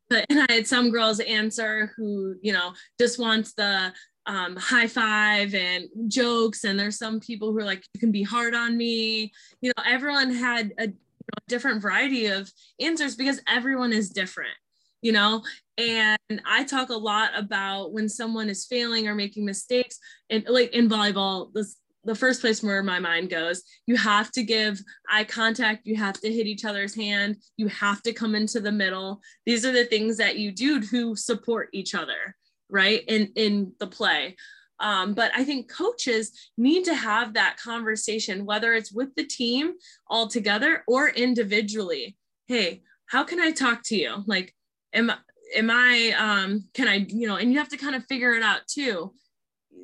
But, 0.09 0.25
and 0.29 0.39
I 0.49 0.53
had 0.53 0.67
some 0.67 0.89
girls 0.89 1.19
answer 1.19 1.91
who, 1.95 2.35
you 2.41 2.51
know, 2.51 2.73
just 2.99 3.19
wants 3.19 3.53
the 3.53 3.93
um, 4.25 4.55
high 4.55 4.88
five 4.88 5.53
and 5.53 5.88
jokes. 6.07 6.63
And 6.63 6.79
there's 6.79 6.97
some 6.97 7.19
people 7.19 7.51
who 7.51 7.59
are 7.59 7.65
like, 7.65 7.83
you 7.93 7.99
can 7.99 8.11
be 8.11 8.23
hard 8.23 8.55
on 8.55 8.75
me. 8.75 9.31
You 9.61 9.71
know, 9.77 9.83
everyone 9.85 10.33
had 10.33 10.73
a 10.79 10.88
you 10.88 10.88
know, 10.88 11.43
different 11.47 11.83
variety 11.83 12.25
of 12.25 12.51
answers 12.79 13.15
because 13.15 13.39
everyone 13.47 13.93
is 13.93 14.09
different, 14.09 14.57
you 15.03 15.11
know. 15.11 15.43
And 15.77 16.41
I 16.43 16.63
talk 16.63 16.89
a 16.89 16.93
lot 16.95 17.31
about 17.35 17.93
when 17.93 18.09
someone 18.09 18.49
is 18.49 18.65
failing 18.65 19.07
or 19.07 19.13
making 19.13 19.45
mistakes. 19.45 19.99
And 20.31 20.43
like 20.49 20.73
in 20.73 20.89
volleyball, 20.89 21.53
this 21.53 21.75
the 22.05 22.15
first 22.15 22.39
place 22.39 22.63
where 22.63 22.83
my 22.83 22.99
mind 22.99 23.29
goes 23.29 23.63
you 23.87 23.97
have 23.97 24.31
to 24.31 24.43
give 24.43 24.79
eye 25.09 25.23
contact 25.23 25.85
you 25.85 25.95
have 25.95 26.19
to 26.21 26.31
hit 26.31 26.47
each 26.47 26.63
other's 26.63 26.95
hand 26.95 27.35
you 27.57 27.67
have 27.67 28.01
to 28.03 28.13
come 28.13 28.35
into 28.35 28.59
the 28.59 28.71
middle. 28.71 29.21
These 29.45 29.65
are 29.65 29.71
the 29.71 29.85
things 29.85 30.17
that 30.17 30.37
you 30.37 30.51
do 30.51 30.81
to 30.81 31.15
support 31.15 31.69
each 31.73 31.95
other 31.95 32.35
right 32.69 33.03
in 33.07 33.31
in 33.35 33.73
the 33.79 33.87
play. 33.87 34.35
Um, 34.79 35.13
but 35.13 35.31
i 35.33 35.43
think 35.43 35.71
coaches 35.71 36.31
need 36.57 36.83
to 36.85 36.95
have 36.95 37.33
that 37.33 37.57
conversation 37.57 38.45
whether 38.45 38.73
it's 38.73 38.91
with 38.91 39.15
the 39.15 39.25
team 39.25 39.73
all 40.07 40.27
together 40.27 40.83
or 40.87 41.09
individually. 41.09 42.17
Hey 42.47 42.83
how 43.07 43.23
can 43.23 43.39
i 43.39 43.51
talk 43.51 43.83
to 43.85 43.95
you? 43.95 44.23
Like 44.25 44.53
am 44.93 45.11
am 45.55 45.69
i 45.69 46.13
um 46.17 46.65
can 46.73 46.87
i 46.87 47.05
you 47.07 47.27
know 47.27 47.35
and 47.35 47.51
you 47.51 47.59
have 47.59 47.69
to 47.69 47.77
kind 47.77 47.95
of 47.95 48.05
figure 48.05 48.33
it 48.33 48.43
out 48.43 48.61
too 48.67 49.13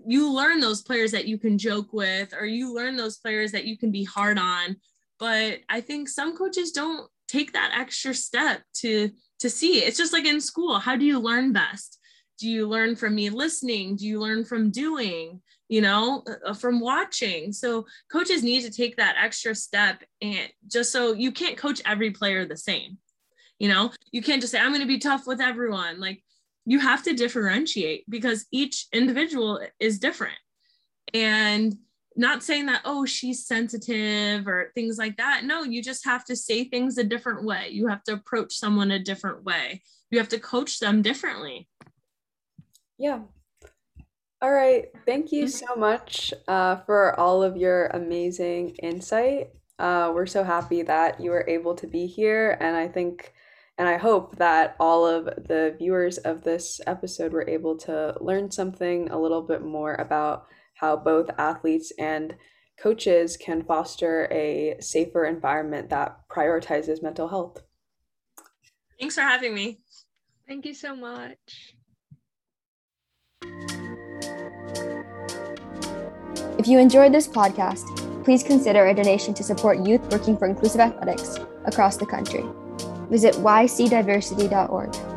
you 0.06 0.32
learn 0.32 0.60
those 0.60 0.82
players 0.82 1.12
that 1.12 1.28
you 1.28 1.38
can 1.38 1.58
joke 1.58 1.94
with 1.94 2.34
or 2.34 2.46
you 2.46 2.74
learn 2.74 2.96
those 2.96 3.18
players 3.18 3.52
that 3.52 3.66
you 3.66 3.78
can 3.78 3.92
be 3.92 4.04
hard 4.04 4.38
on. 4.38 4.78
But 5.20 5.60
i 5.70 5.82
think 5.82 6.10
some 6.10 6.36
coaches 6.36 6.72
don't 6.72 7.10
take 7.28 7.54
that 7.54 7.74
extra 7.78 8.14
step 8.14 8.62
to 8.74 9.10
to 9.40 9.50
see 9.50 9.80
it's 9.80 9.98
just 9.98 10.14
like 10.14 10.26
in 10.26 10.42
school 10.42 10.80
how 10.80 10.96
do 10.96 11.06
you 11.06 11.20
learn 11.20 11.54
best? 11.54 12.00
Do 12.40 12.50
you 12.50 12.68
learn 12.68 12.96
from 12.96 13.14
me 13.14 13.30
listening? 13.30 13.96
Do 13.96 14.08
you 14.08 14.20
learn 14.20 14.46
from 14.46 14.72
doing 14.72 15.42
you 15.70 15.82
know 15.82 16.24
uh, 16.28 16.50
uh, 16.50 16.54
from 16.54 16.80
watching? 16.80 17.54
So 17.54 17.86
coaches 18.12 18.44
need 18.44 18.64
to 18.64 18.72
take 18.72 18.98
that 18.98 19.16
extra 19.22 19.54
step 19.56 20.04
and 20.22 20.50
just 20.68 20.92
so 20.92 21.14
you 21.14 21.32
can't 21.32 21.58
coach 21.58 21.82
every 21.86 22.12
player 22.12 22.46
the 22.46 22.58
same 22.58 22.98
you 23.62 23.68
know? 23.68 23.92
You 24.12 24.24
can't 24.24 24.42
just 24.42 24.52
say 24.52 24.60
i'm 24.60 24.72
going 24.72 24.82
to 24.82 24.88
be 24.88 24.98
tough 24.98 25.28
with 25.28 25.40
everyone. 25.40 26.00
Like 26.00 26.24
you 26.66 26.80
have 26.80 27.04
to 27.04 27.14
differentiate 27.14 28.10
because 28.10 28.46
each 28.52 28.88
individual 28.94 29.60
is 29.80 30.00
different 30.00 30.38
and 31.14 31.76
not 32.16 32.44
saying 32.44 32.66
that 32.66 32.82
oh 32.86 33.06
she's 33.06 33.46
sensitive 33.46 34.48
or 34.48 34.72
things 34.76 34.98
like 34.98 35.18
that 35.18 35.44
no 35.46 35.64
you 35.64 35.82
just 35.82 36.06
have 36.06 36.26
to 36.26 36.36
say 36.36 36.64
things 36.64 36.98
a 36.98 37.04
different 37.04 37.44
way 37.44 37.70
you 37.72 37.88
have 37.88 38.04
to 38.04 38.14
approach 38.14 38.54
someone 38.54 38.92
a 38.92 39.00
different 39.00 39.44
way 39.44 39.82
you 40.10 40.18
have 40.18 40.30
to 40.30 40.40
coach 40.40 40.80
them 40.80 41.02
differently 41.02 41.68
yeah. 43.02 43.22
All 44.44 44.52
right. 44.52 44.92
Thank 45.08 45.32
you 45.32 45.48
so 45.48 45.76
much 45.76 46.36
uh, 46.48 46.76
for 46.86 47.20
all 47.20 47.42
of 47.42 47.58
your 47.58 47.88
amazing 47.88 48.76
insight. 48.84 49.50
Uh, 49.80 50.12
we're 50.14 50.28
so 50.28 50.44
happy 50.44 50.84
that 50.84 51.20
you 51.20 51.32
were 51.32 51.46
able 51.48 51.74
to 51.76 51.88
be 51.88 52.06
here. 52.06 52.58
And 52.60 52.78
I 52.78 52.88
think 52.88 53.34
and 53.78 53.88
I 53.88 53.98
hope 53.98 54.38
that 54.38 54.76
all 54.80 55.06
of 55.06 55.26
the 55.26 55.76
viewers 55.78 56.18
of 56.20 56.44
this 56.44 56.80
episode 56.86 57.34
were 57.34 57.48
able 57.48 57.78
to 57.80 58.16
learn 58.22 58.52
something 58.52 59.10
a 59.10 59.20
little 59.20 59.42
bit 59.42 59.64
more 59.64 59.96
about 59.96 60.46
how 60.76 60.98
both 60.98 61.30
athletes 61.38 61.92
and 61.98 62.36
coaches 62.82 63.38
can 63.38 63.64
foster 63.64 64.28
a 64.32 64.76
safer 64.80 65.26
environment 65.26 65.90
that 65.90 66.18
prioritizes 66.30 67.04
mental 67.04 67.28
health. 67.28 67.62
Thanks 69.00 69.16
for 69.16 69.22
having 69.22 69.54
me. 69.54 69.80
Thank 70.48 70.66
you 70.66 70.74
so 70.74 70.96
much. 70.96 71.76
If 76.58 76.68
you 76.68 76.78
enjoyed 76.78 77.12
this 77.12 77.28
podcast, 77.28 78.24
please 78.24 78.44
consider 78.44 78.88
a 78.88 78.94
donation 78.94 79.34
to 79.34 79.44
support 79.44 79.80
youth 79.80 80.02
working 80.12 80.38
for 80.38 80.46
inclusive 80.46 80.82
athletics 80.82 81.40
across 81.66 81.98
the 81.98 82.06
country. 82.06 82.46
Visit 83.12 83.36
ycdiversity.org. 83.36 85.11